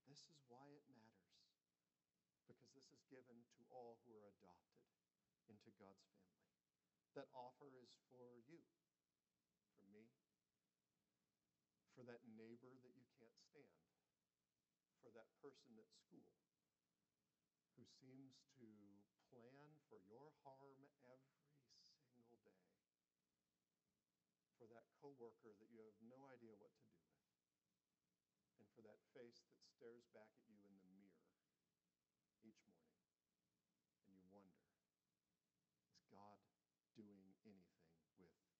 This 0.08 0.28
is 0.28 0.40
why 0.48 0.68
it 0.72 0.84
matters. 0.92 1.40
Because 2.46 2.68
this 2.72 2.88
is 2.92 3.04
given 3.08 3.44
to 3.56 3.60
all 3.72 4.00
who 4.04 4.16
are 4.16 4.28
adopted 4.28 4.84
into 5.48 5.72
God's 5.80 6.04
family. 6.12 6.52
That 7.16 7.28
offer 7.36 7.68
is 7.76 7.96
for 8.08 8.40
you, 8.48 8.60
for 9.76 9.84
me, 9.92 10.08
for 11.92 12.04
that 12.08 12.24
neighbor 12.24 12.72
that 12.72 12.94
you 12.96 13.04
can't 13.20 13.36
stand, 13.36 13.84
for 15.04 15.12
that 15.12 15.28
person 15.44 15.76
at 15.76 15.88
school 15.92 16.32
who 17.76 17.84
seems 17.84 18.40
to 18.60 18.68
plan 19.28 19.76
for 19.88 20.00
your 20.08 20.32
harm 20.44 20.88
every 21.04 21.52
single 22.12 22.40
day, 22.44 22.64
for 24.56 24.68
that 24.72 24.91
coworker 25.02 25.50
that 25.58 25.66
you 25.74 25.82
have 25.82 25.98
no 26.06 26.30
idea 26.30 26.54
what 26.54 26.70
to 26.78 26.86
do 26.86 27.02
with, 27.02 27.26
and 28.62 28.66
for 28.70 28.86
that 28.86 29.02
face 29.10 29.42
that 29.50 29.58
stares 29.58 30.06
back 30.14 30.30
at 30.38 30.46
you 30.46 30.62
in 30.62 30.78
the 30.78 30.86
mirror 30.94 31.18
each 32.46 32.62
morning. 32.70 33.02
And 34.06 34.14
you 34.14 34.30
wonder, 34.30 34.62
is 35.90 36.06
God 36.06 36.38
doing 36.94 37.18
anything 37.18 37.58
with 38.22 38.30
me? 38.46 38.54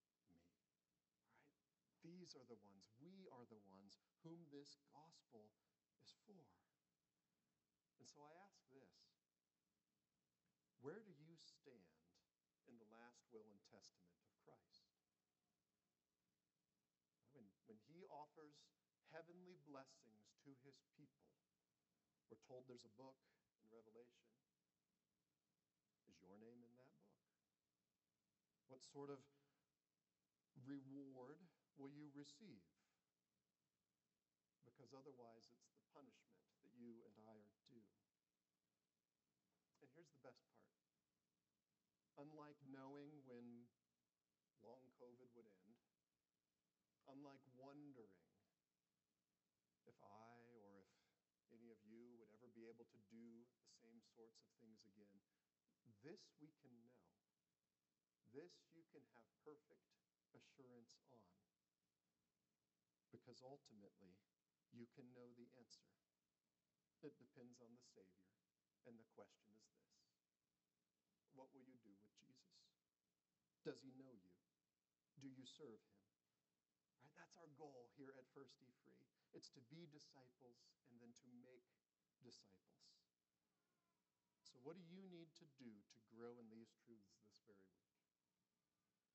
These 2.02 2.34
are 2.34 2.46
the 2.50 2.58
ones, 2.66 2.90
we 2.98 3.30
are 3.30 3.46
the 3.46 3.62
ones 3.70 4.02
whom 4.26 4.42
this 4.50 4.74
gospel 4.90 5.54
is 6.02 6.18
for. 6.26 6.50
And 8.02 8.10
so 8.10 8.18
I 8.26 8.34
ask 8.42 8.58
this 8.74 8.98
where 10.82 10.98
do 10.98 11.14
you 11.14 11.38
stand 11.38 12.02
in 12.66 12.74
the 12.74 12.90
last 12.90 13.22
will 13.30 13.46
and 13.46 13.62
testament 13.70 14.18
of 14.18 14.34
Christ? 14.42 14.90
When, 17.30 17.46
when 17.70 17.78
he 17.86 18.02
offers 18.10 18.58
heavenly 19.14 19.61
blessings 19.72 20.28
to 20.44 20.52
his 20.60 20.76
people. 20.92 21.24
We're 22.28 22.44
told 22.44 22.68
there's 22.68 22.84
a 22.84 22.92
book 23.00 23.16
in 23.56 23.72
Revelation. 23.72 24.28
Is 26.12 26.20
your 26.20 26.36
name 26.36 26.60
in 26.60 26.76
that 26.76 26.92
book? 27.00 27.16
What 28.68 28.84
sort 28.84 29.08
of 29.08 29.24
reward 30.68 31.40
will 31.80 31.88
you 31.88 32.12
receive? 32.12 32.60
Because 34.68 34.92
otherwise 34.92 35.48
it's 35.48 35.72
the 35.72 35.88
punishment 35.96 36.36
that 36.60 36.76
you 36.76 37.08
and 37.08 37.16
I 37.24 37.40
are 37.40 37.56
due. 37.72 37.88
And 39.80 39.88
here's 39.96 40.12
the 40.12 40.20
best 40.20 40.44
part 40.52 40.68
unlike 42.20 42.60
knowing 42.68 43.24
when 43.24 43.64
long 44.60 44.84
COVID 45.00 45.32
would 45.32 45.48
end, 45.64 45.80
unlike 47.08 47.40
wondering 47.56 48.20
if 49.86 49.98
I 50.02 50.46
or 50.54 50.78
if 50.78 50.90
any 51.50 51.74
of 51.74 51.80
you 51.82 52.14
would 52.18 52.30
ever 52.30 52.48
be 52.54 52.70
able 52.70 52.86
to 52.86 53.00
do 53.10 53.42
the 53.66 53.74
same 53.82 53.98
sorts 54.22 54.38
of 54.38 54.54
things 54.62 54.78
again, 54.86 55.18
this 56.06 56.30
we 56.38 56.54
can 56.62 56.70
know. 56.78 56.94
This 58.30 58.54
you 58.70 58.86
can 58.94 59.02
have 59.18 59.26
perfect 59.42 59.82
assurance 60.30 60.94
on. 61.10 61.26
Because 63.10 63.42
ultimately, 63.42 64.14
you 64.70 64.86
can 64.94 65.10
know 65.10 65.26
the 65.34 65.50
answer. 65.58 65.90
It 67.02 67.18
depends 67.18 67.58
on 67.58 67.74
the 67.74 67.82
Savior. 67.82 68.30
And 68.86 68.94
the 68.94 69.10
question 69.18 69.50
is 69.58 69.66
this 69.74 69.90
What 71.34 71.50
will 71.50 71.66
you 71.66 71.82
do 71.82 71.90
with 71.98 72.14
Jesus? 72.14 72.62
Does 73.66 73.82
he 73.82 73.90
know 73.98 74.14
you? 74.14 74.38
Do 75.18 75.26
you 75.26 75.42
serve 75.50 75.82
him? 75.82 75.98
Right? 77.02 77.10
That's 77.18 77.34
our 77.42 77.50
goal 77.58 77.90
here 77.98 78.14
at 78.14 78.30
First 78.38 78.54
E 78.62 78.70
Free. 78.86 79.02
It's 79.34 79.50
to 79.58 79.62
be 79.66 79.90
disciples 79.90 80.62
and 80.86 80.94
then 81.02 81.10
to 81.10 81.26
make 81.42 81.66
disciples. 82.22 82.62
So, 84.52 84.60
what 84.60 84.76
do 84.76 84.84
you 84.84 85.00
need 85.08 85.32
to 85.40 85.48
do 85.56 85.72
to 85.72 85.98
grow 86.12 86.36
in 86.36 86.52
these 86.52 86.76
truths 86.84 87.16
this 87.24 87.40
very 87.48 87.64
week? 87.72 87.96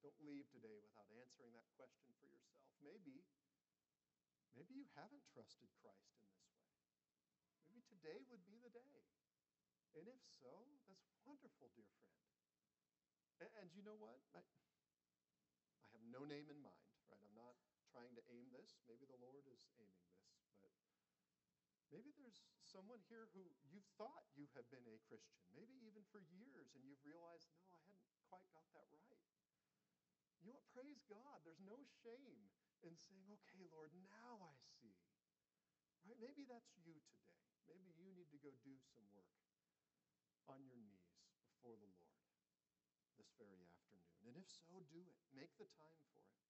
Don't 0.02 0.18
leave 0.26 0.50
today 0.50 0.82
without 0.82 1.06
answering 1.14 1.54
that 1.54 1.70
question 1.78 2.10
for 2.18 2.26
yourself. 2.26 2.66
Maybe, 2.82 3.22
maybe 4.58 4.74
you 4.74 4.90
haven't 4.98 5.22
trusted 5.30 5.70
Christ 5.78 6.10
in 6.18 6.26
this 6.26 6.42
way. 6.42 6.66
Maybe 7.70 7.86
today 7.86 8.26
would 8.34 8.42
be 8.50 8.58
the 8.58 8.74
day. 8.74 9.06
And 9.94 10.10
if 10.10 10.18
so, 10.42 10.74
that's 10.90 11.06
wonderful, 11.22 11.70
dear 11.78 11.86
friend. 12.02 12.18
And, 13.46 13.50
and 13.62 13.68
you 13.78 13.86
know 13.86 13.98
what? 14.02 14.18
I, 14.34 14.42
I 14.42 15.88
have 15.94 16.02
no 16.10 16.26
name 16.26 16.50
in 16.50 16.58
mind, 16.66 16.90
right? 17.14 17.22
I'm 17.22 17.38
not 17.38 17.54
trying 17.94 18.18
to 18.18 18.24
aim 18.34 18.50
this. 18.50 18.74
Maybe 18.90 19.06
the 19.06 19.22
Lord 19.22 19.46
is 19.46 19.62
aiming 19.78 20.02
this, 20.02 20.17
maybe 21.92 22.12
there's 22.16 22.44
someone 22.68 23.00
here 23.08 23.32
who 23.32 23.44
you've 23.72 23.88
thought 23.96 24.28
you 24.36 24.48
have 24.54 24.68
been 24.68 24.84
a 24.88 24.98
Christian, 25.08 25.44
maybe 25.56 25.76
even 25.88 26.04
for 26.12 26.20
years, 26.36 26.72
and 26.76 26.84
you've 26.84 27.02
realized, 27.08 27.48
no, 27.72 27.80
I 27.80 27.80
hadn't 28.32 28.52
quite 28.52 28.68
got 28.76 28.88
that 28.92 29.06
right. 29.08 29.32
You 30.40 30.52
know 30.52 30.56
what? 30.60 30.68
Praise 30.72 31.02
God. 31.10 31.44
There's 31.44 31.64
no 31.64 31.82
shame 32.04 32.52
in 32.86 32.94
saying, 32.96 33.26
okay, 33.42 33.66
Lord, 33.74 33.92
now 34.06 34.44
I 34.44 34.56
see. 34.80 34.96
Right? 36.06 36.20
Maybe 36.22 36.48
that's 36.48 36.72
you 36.80 36.96
today. 37.04 37.36
Maybe 37.68 37.92
you 38.00 38.16
need 38.16 38.32
to 38.32 38.40
go 38.40 38.54
do 38.64 38.76
some 38.96 39.04
work 39.12 39.44
on 40.48 40.64
your 40.64 40.80
knees 40.80 41.12
before 41.52 41.76
the 41.76 41.90
Lord 41.92 42.16
this 43.20 43.28
very 43.36 43.60
afternoon. 43.60 44.08
And 44.24 44.40
if 44.40 44.48
so, 44.48 44.80
do 44.88 45.04
it. 45.04 45.20
Make 45.36 45.52
the 45.60 45.68
time 45.76 46.00
for 46.14 46.24
it. 46.24 46.47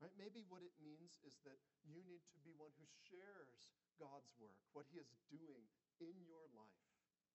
Right? 0.00 0.16
Maybe 0.16 0.40
what 0.48 0.64
it 0.64 0.72
means 0.80 1.20
is 1.28 1.36
that 1.44 1.60
you 1.84 2.00
need 2.08 2.24
to 2.32 2.38
be 2.40 2.56
one 2.56 2.72
who 2.80 2.88
shares 3.12 3.68
God's 4.00 4.32
work, 4.40 4.56
what 4.72 4.88
He 4.88 4.96
is 4.96 5.12
doing 5.28 5.68
in 6.00 6.16
your 6.24 6.48
life. 6.56 6.88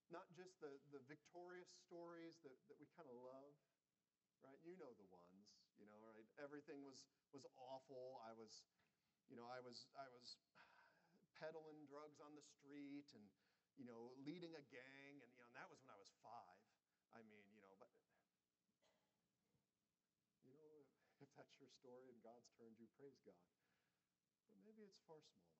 Not 0.09 0.25
just 0.33 0.57
the, 0.61 0.73
the 0.89 1.01
victorious 1.05 1.69
stories 1.85 2.41
that, 2.41 2.57
that 2.69 2.77
we 2.81 2.89
kind 2.97 3.05
of 3.05 3.17
love, 3.21 3.53
right? 4.41 4.57
You 4.65 4.73
know 4.81 4.93
the 4.97 5.05
ones, 5.13 5.61
you 5.77 5.85
know, 5.85 5.97
right? 6.09 6.25
Everything 6.41 6.81
was, 6.81 7.05
was 7.33 7.45
awful. 7.57 8.21
I 8.25 8.33
was, 8.33 8.65
you 9.29 9.37
know, 9.37 9.45
I 9.45 9.61
was, 9.61 9.85
I 9.93 10.09
was 10.09 10.41
peddling 11.41 11.85
drugs 11.85 12.17
on 12.21 12.33
the 12.33 12.45
street 12.45 13.09
and, 13.13 13.25
you 13.77 13.85
know, 13.85 14.13
leading 14.25 14.53
a 14.57 14.65
gang. 14.73 15.21
And, 15.21 15.29
you 15.33 15.37
know, 15.37 15.45
and 15.49 15.57
that 15.57 15.69
was 15.69 15.77
when 15.85 15.93
I 15.93 16.01
was 16.01 16.09
five. 16.21 16.65
I 17.13 17.21
mean, 17.29 17.45
you 17.53 17.61
know, 17.61 17.73
but, 17.77 17.93
you 20.45 20.53
know, 20.53 20.85
if 21.21 21.24
that's 21.35 21.55
your 21.59 21.71
story 21.71 22.09
and 22.11 22.19
God's 22.23 22.47
turned 22.55 22.79
you, 22.79 22.87
praise 22.95 23.19
God. 23.23 23.37
But 24.49 24.59
maybe 24.63 24.83
it's 24.87 24.99
far 25.05 25.19
smaller. 25.21 25.55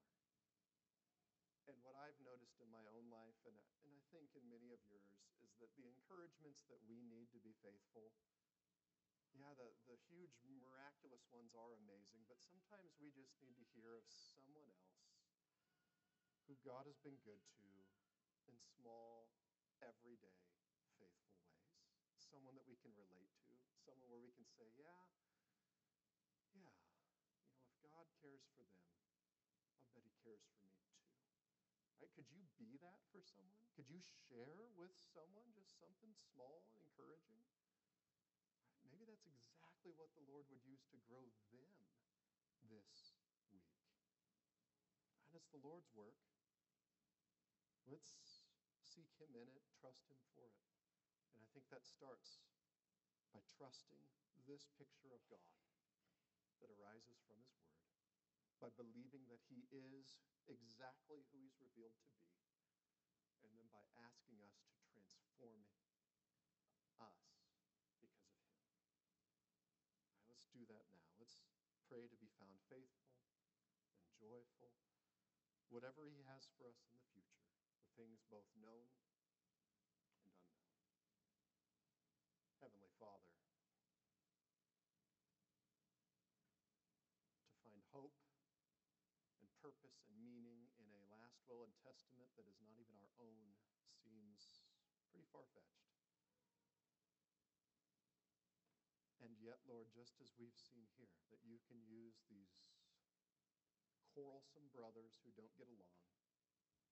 And 1.66 1.78
what 1.82 1.98
I've 1.98 2.18
noticed 2.22 2.62
in 2.62 2.70
my 2.70 2.86
own 2.94 3.10
life, 3.10 3.38
and, 3.44 3.58
and 3.82 3.90
I 3.90 4.02
think 4.14 4.32
in 4.38 4.46
many 4.48 4.70
of 4.70 4.82
yours, 4.86 5.10
is 5.42 5.58
that 5.58 5.74
the 5.76 5.90
encouragements 5.90 6.62
that 6.70 6.82
we 6.86 7.02
need 7.02 7.34
to 7.34 7.42
be 7.42 7.58
faithful, 7.66 8.14
yeah, 9.34 9.52
the, 9.58 9.74
the 9.90 9.98
huge 10.08 10.38
miraculous 10.48 11.26
ones 11.34 11.58
are 11.58 11.76
amazing, 11.76 12.24
but 12.30 12.40
sometimes 12.40 12.94
we 13.02 13.12
just 13.12 13.36
need 13.42 13.58
to 13.60 13.68
hear 13.76 13.98
of 13.98 14.06
someone 14.08 14.70
else 14.72 14.96
who 16.46 16.56
God 16.62 16.86
has 16.86 17.02
been 17.02 17.18
good 17.26 17.42
to 17.58 17.68
in 18.46 18.56
small, 18.62 19.28
everyday, 19.82 20.38
faithful 21.02 21.42
ways. 21.42 21.66
Someone 22.22 22.54
that 22.54 22.70
we 22.70 22.78
can 22.78 22.94
relate 22.94 23.34
to, 23.50 23.54
someone 23.82 24.08
where 24.14 24.22
we 24.22 24.32
can 24.38 24.46
say, 24.46 24.70
yeah, 24.78 25.10
yeah, 25.34 25.58
you 26.54 26.62
know, 26.62 26.78
if 27.66 27.74
God 27.82 28.06
cares 28.26 28.42
for 28.58 28.66
them, 28.66 28.82
I'll 29.86 29.94
bet 29.94 30.02
He 30.02 30.18
cares 30.26 30.42
for 30.50 30.58
me 30.66 30.74
too. 30.82 30.98
Right? 32.02 32.10
Could 32.18 32.26
you 32.34 32.42
be 32.58 32.82
that 32.82 33.06
for 33.14 33.22
someone? 33.22 33.70
Could 33.78 33.86
you 33.86 34.02
share 34.02 34.66
with 34.74 34.98
someone 35.14 35.54
just 35.54 35.78
something 35.78 36.10
small 36.34 36.66
and 36.74 36.82
encouraging? 36.82 37.38
Right? 37.46 37.78
Maybe 38.82 39.06
that's 39.06 39.30
exactly 39.30 39.94
what 39.94 40.10
the 40.18 40.26
Lord 40.26 40.50
would 40.50 40.66
use 40.66 40.82
to 40.90 40.98
grow 41.06 41.30
them 41.54 41.70
this 42.66 43.14
week. 43.54 43.70
And 45.30 45.38
it's 45.38 45.54
the 45.54 45.62
Lord's 45.62 45.94
work. 45.94 46.18
Let's 47.86 48.50
seek 48.82 49.14
Him 49.22 49.38
in 49.38 49.46
it, 49.46 49.62
trust 49.78 50.10
Him 50.10 50.18
for 50.34 50.50
it. 50.50 50.58
And 51.30 51.38
I 51.38 51.48
think 51.54 51.70
that 51.70 51.86
starts 51.86 52.42
by 53.30 53.46
trusting 53.46 54.02
this 54.50 54.66
picture 54.82 55.14
of 55.14 55.22
God 55.30 55.54
that 56.62 56.74
arises 56.82 57.22
from 57.30 57.38
His 57.46 57.54
Word, 57.62 57.85
by 58.60 58.72
believing 58.76 59.28
that 59.30 59.44
He 59.52 59.68
is 59.72 60.18
exactly 60.48 61.26
who 61.32 61.38
He's 61.42 61.60
revealed 61.62 61.98
to 62.00 62.10
be, 62.16 62.32
and 63.46 63.52
then 63.56 63.68
by 63.70 63.84
asking 64.02 64.42
us 64.42 64.58
to 64.64 64.74
transform 64.90 65.68
us 67.02 67.20
because 67.92 68.16
of 68.16 68.28
Him. 68.32 68.56
Let's 70.32 70.48
do 70.50 70.64
that 70.72 70.86
now. 70.92 71.10
Let's 71.20 71.40
pray 71.86 72.10
to 72.10 72.18
be 72.18 72.32
found 72.40 72.58
faithful 72.72 73.14
and 74.02 74.10
joyful, 74.18 74.74
whatever 75.70 76.08
He 76.08 76.24
has 76.26 76.50
for 76.56 76.68
us 76.72 76.82
in 76.88 76.96
the 76.96 77.06
future 77.14 77.46
the 77.80 77.92
things 78.00 78.24
both 78.32 78.48
known 78.58 78.90
and 80.24 80.34
unknown. 80.42 80.80
Heavenly 82.64 82.92
Father, 82.98 83.36
to 87.46 87.56
find 87.62 87.84
hope 87.94 88.18
and 89.38 89.48
purpose 89.62 90.02
and 90.10 90.18
meaning 90.18 90.72
in 90.82 90.90
a 91.46 91.54
will 91.54 91.62
and 91.62 91.78
testament 91.78 92.34
that 92.34 92.50
is 92.50 92.58
not 92.58 92.74
even 92.82 92.98
our 92.98 93.14
own 93.22 93.54
seems 94.02 94.66
pretty 95.14 95.30
far 95.30 95.46
fetched. 95.54 95.86
And 99.22 99.38
yet, 99.38 99.62
Lord, 99.70 99.94
just 99.94 100.18
as 100.22 100.34
we've 100.42 100.58
seen 100.58 100.90
here, 100.98 101.22
that 101.30 101.46
you 101.46 101.62
can 101.70 101.78
use 101.86 102.26
these 102.30 102.74
quarrelsome 104.10 104.74
brothers 104.74 105.22
who 105.22 105.30
don't 105.38 105.54
get 105.58 105.70
along 105.70 106.02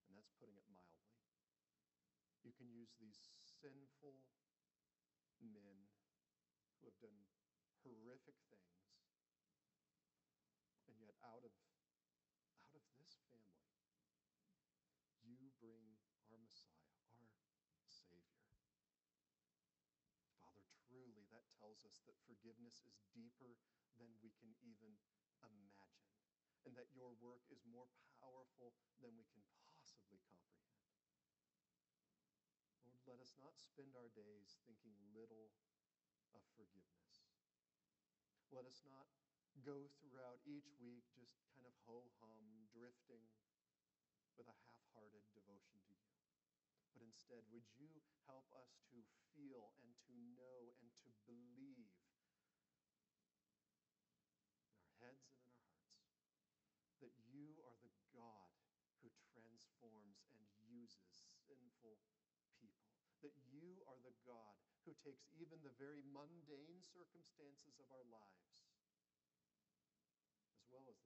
and 0.06 0.12
that's 0.14 0.34
putting 0.38 0.54
it 0.54 0.66
mildly. 0.70 1.10
You 2.44 2.52
can 2.54 2.68
use 2.70 2.92
these 3.00 3.18
sinful 3.40 4.22
men 5.40 5.90
who 6.78 6.86
have 6.86 7.00
done 7.00 7.24
horrific 7.82 8.36
things, 8.52 8.84
and 10.84 10.94
yet 11.00 11.16
out 11.24 11.40
of, 11.40 11.54
out 12.60 12.76
of 12.76 12.84
this 13.00 13.16
family, 13.32 13.72
you 15.24 15.53
bring 15.64 15.96
our 16.28 16.36
Messiah, 16.36 17.32
our 17.72 17.88
Savior. 17.88 18.52
Father, 20.36 20.68
truly 20.84 21.24
that 21.32 21.48
tells 21.56 21.88
us 21.88 22.04
that 22.04 22.20
forgiveness 22.28 22.84
is 22.84 23.00
deeper 23.16 23.56
than 23.96 24.12
we 24.20 24.28
can 24.36 24.52
even 24.60 25.00
imagine, 25.40 26.12
and 26.68 26.76
that 26.76 26.92
your 26.92 27.16
work 27.16 27.48
is 27.48 27.64
more 27.64 27.88
powerful 28.20 28.76
than 29.00 29.16
we 29.16 29.24
can 29.32 29.40
possibly 29.72 30.20
comprehend. 30.28 30.84
Lord, 32.84 33.00
let 33.08 33.24
us 33.24 33.32
not 33.40 33.56
spend 33.56 33.96
our 33.96 34.12
days 34.12 34.60
thinking 34.68 34.92
little 35.16 35.48
of 36.36 36.44
forgiveness. 36.60 37.24
Let 38.52 38.68
us 38.68 38.84
not 38.84 39.08
go 39.64 39.88
throughout 39.96 40.44
each 40.44 40.76
week 40.76 41.08
just 41.16 41.40
kind 41.56 41.64
of 41.64 41.72
ho 41.88 42.12
hum, 42.20 42.68
drifting 42.68 43.24
with 44.36 44.50
a 44.50 44.58
half 44.68 44.84
hearted 44.92 45.33
but 46.94 47.02
instead, 47.02 47.42
would 47.50 47.66
you 47.74 47.90
help 48.30 48.46
us 48.54 48.78
to 48.94 49.02
feel 49.34 49.74
and 49.82 49.90
to 50.06 50.14
know 50.38 50.78
and 50.78 50.88
to 51.02 51.10
believe 51.26 51.90
in 51.90 52.70
our 54.70 54.86
heads 55.02 55.26
and 55.34 55.50
in 55.50 55.74
our 55.74 55.90
hearts 56.62 56.94
that 57.02 57.12
you 57.28 57.58
are 57.66 57.76
the 57.84 57.92
God 58.14 58.54
who 59.04 59.12
transforms 59.36 60.24
and 60.32 60.40
uses 60.64 61.28
sinful 61.44 62.00
people, 62.56 62.88
that 63.20 63.36
you 63.52 63.84
are 63.84 64.00
the 64.00 64.16
God 64.24 64.56
who 64.88 64.96
takes 65.04 65.28
even 65.36 65.60
the 65.60 65.76
very 65.76 66.00
mundane 66.08 66.80
circumstances 66.80 67.76
of 67.76 67.90
our 67.92 68.06
lives, 68.08 68.64
as 70.56 70.64
well 70.72 70.88
as 70.88 71.03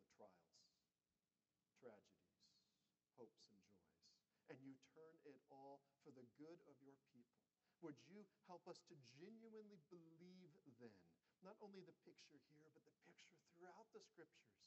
good 6.38 6.62
of 6.70 6.78
your 6.86 6.94
people. 7.10 7.42
Would 7.82 7.98
you 8.06 8.22
help 8.46 8.62
us 8.70 8.78
to 8.86 8.94
genuinely 9.18 9.82
believe 9.90 10.54
then, 10.78 10.94
not 11.42 11.58
only 11.58 11.82
the 11.82 11.94
picture 12.06 12.38
here, 12.54 12.70
but 12.70 12.86
the 12.86 12.94
picture 13.06 13.38
throughout 13.54 13.90
the 13.90 14.02
scriptures, 14.02 14.62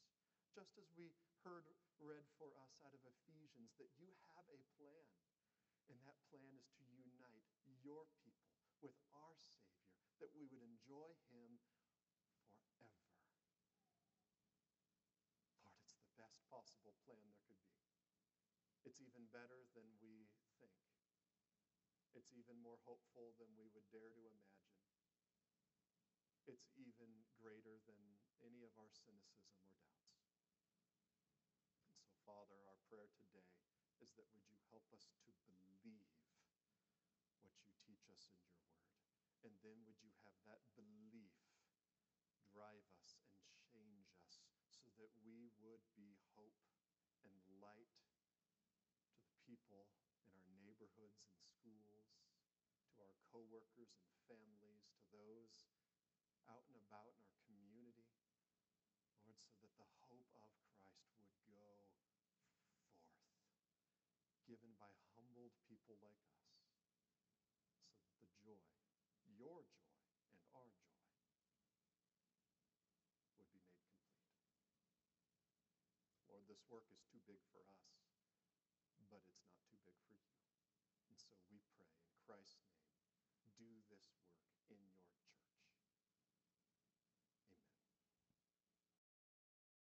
just 0.52 0.76
as 0.76 0.92
we 1.00 1.16
heard 1.48 1.64
read 2.00 2.28
for 2.36 2.52
us 2.60 2.76
out 2.84 2.92
of 2.92 3.04
Ephesians, 3.08 3.72
that 3.80 3.92
you 3.96 4.12
have 4.36 4.44
a 4.52 4.60
plan. 4.76 5.08
And 5.88 6.00
that 6.08 6.20
plan 6.32 6.56
is 6.56 6.68
to 6.76 6.84
unite 6.92 7.48
your 7.84 8.08
people 8.24 8.56
with 8.80 8.96
our 9.12 9.36
Savior, 9.40 9.92
that 10.24 10.32
we 10.36 10.48
would 10.48 10.64
enjoy 10.64 11.12
Him 11.32 11.60
forever. 12.72 13.12
Lord, 15.64 15.76
it's 15.84 15.96
the 16.00 16.08
best 16.16 16.40
possible 16.48 16.96
plan 17.08 17.28
there 17.28 17.44
could 17.44 17.60
be. 17.76 17.84
It's 18.88 19.04
even 19.04 19.28
better 19.36 19.68
than 19.76 19.88
we 20.00 20.32
think. 20.60 20.91
It's 22.14 22.32
even 22.36 22.60
more 22.60 22.80
hopeful 22.84 23.34
than 23.40 23.56
we 23.56 23.68
would 23.72 23.88
dare 23.92 24.12
to 24.12 24.24
imagine. 24.28 24.76
It's 26.48 26.68
even 26.76 27.24
greater 27.40 27.80
than 27.88 28.20
any 28.44 28.64
of 28.64 28.76
our 28.78 28.92
cynicism 28.92 29.56
or 29.64 29.72
doubts. 29.80 30.36
And 31.88 31.96
so, 31.96 32.12
Father, 32.28 32.60
our 32.68 32.80
prayer 32.90 33.08
today 33.16 33.48
is 34.04 34.12
that 34.20 34.28
would 34.36 34.48
you 34.50 34.60
help 34.72 34.86
us 34.92 35.08
to 35.24 35.32
believe 35.48 36.10
what 37.40 37.56
you 37.64 37.72
teach 37.86 38.10
us 38.12 38.28
in 38.28 38.40
your 38.44 38.60
word? 38.60 38.84
And 39.44 39.56
then 39.64 39.84
would 39.86 40.00
you 40.02 40.12
have 40.26 40.36
that 40.46 40.62
belief 40.76 41.32
drive 42.52 42.86
us 43.00 43.24
and 43.40 43.56
change 43.64 44.12
us 44.28 44.44
so 44.68 44.92
that 45.00 45.12
we 45.24 45.48
would 45.64 45.84
be 45.96 46.20
hope 46.36 46.60
and 47.24 47.38
light 47.62 47.96
to 49.08 49.22
the 49.24 49.36
people 49.48 49.88
in 50.28 50.36
our 50.36 50.52
neighborhoods 50.60 51.24
and 51.32 51.51
schools, 51.62 52.10
to 52.90 53.06
our 53.06 53.14
coworkers 53.30 53.94
and 53.94 54.10
families, 54.26 54.82
to 54.98 55.06
those 55.14 55.70
out 56.50 56.66
and 56.74 56.82
about 56.82 57.14
in 57.14 57.22
our 57.30 57.38
community. 57.46 58.10
Lord, 59.22 59.46
so 59.46 59.62
that 59.62 59.78
the 59.78 59.86
hope 60.10 60.26
of 60.42 60.50
Christ 60.82 61.06
would 61.14 61.14
go 61.14 61.30
forth, 61.46 61.94
given 64.50 64.74
by 64.82 64.90
humbled 65.14 65.54
people 65.70 66.02
like 66.02 66.26
us, 66.34 66.50
so 67.94 68.10
that 68.10 68.18
the 68.18 68.26
joy, 68.42 68.58
your 69.38 69.62
joy, 69.70 70.02
and 70.34 70.42
our 70.58 70.66
joy 70.82 71.06
would 73.38 73.54
be 73.54 73.62
made 73.70 74.02
complete. 74.02 74.50
Lord, 76.26 76.44
this 76.50 76.66
work 76.74 76.90
is 76.90 77.06
too 77.06 77.22
big 77.30 77.40
for 77.54 77.62
us, 77.70 77.86
but 79.08 79.22
it's 79.30 79.44
not 79.46 79.62
too 79.70 79.78
big 79.86 79.96
for 80.08 80.16
you. 80.18 80.32
And 81.12 81.20
so 81.20 81.36
we 81.52 81.60
pray 81.76 81.92
in 81.92 82.21
Christ's 82.32 82.64
name, 82.64 82.96
do 83.60 83.68
this 83.92 84.08
work 84.16 84.64
in 84.72 84.80
your 84.88 85.01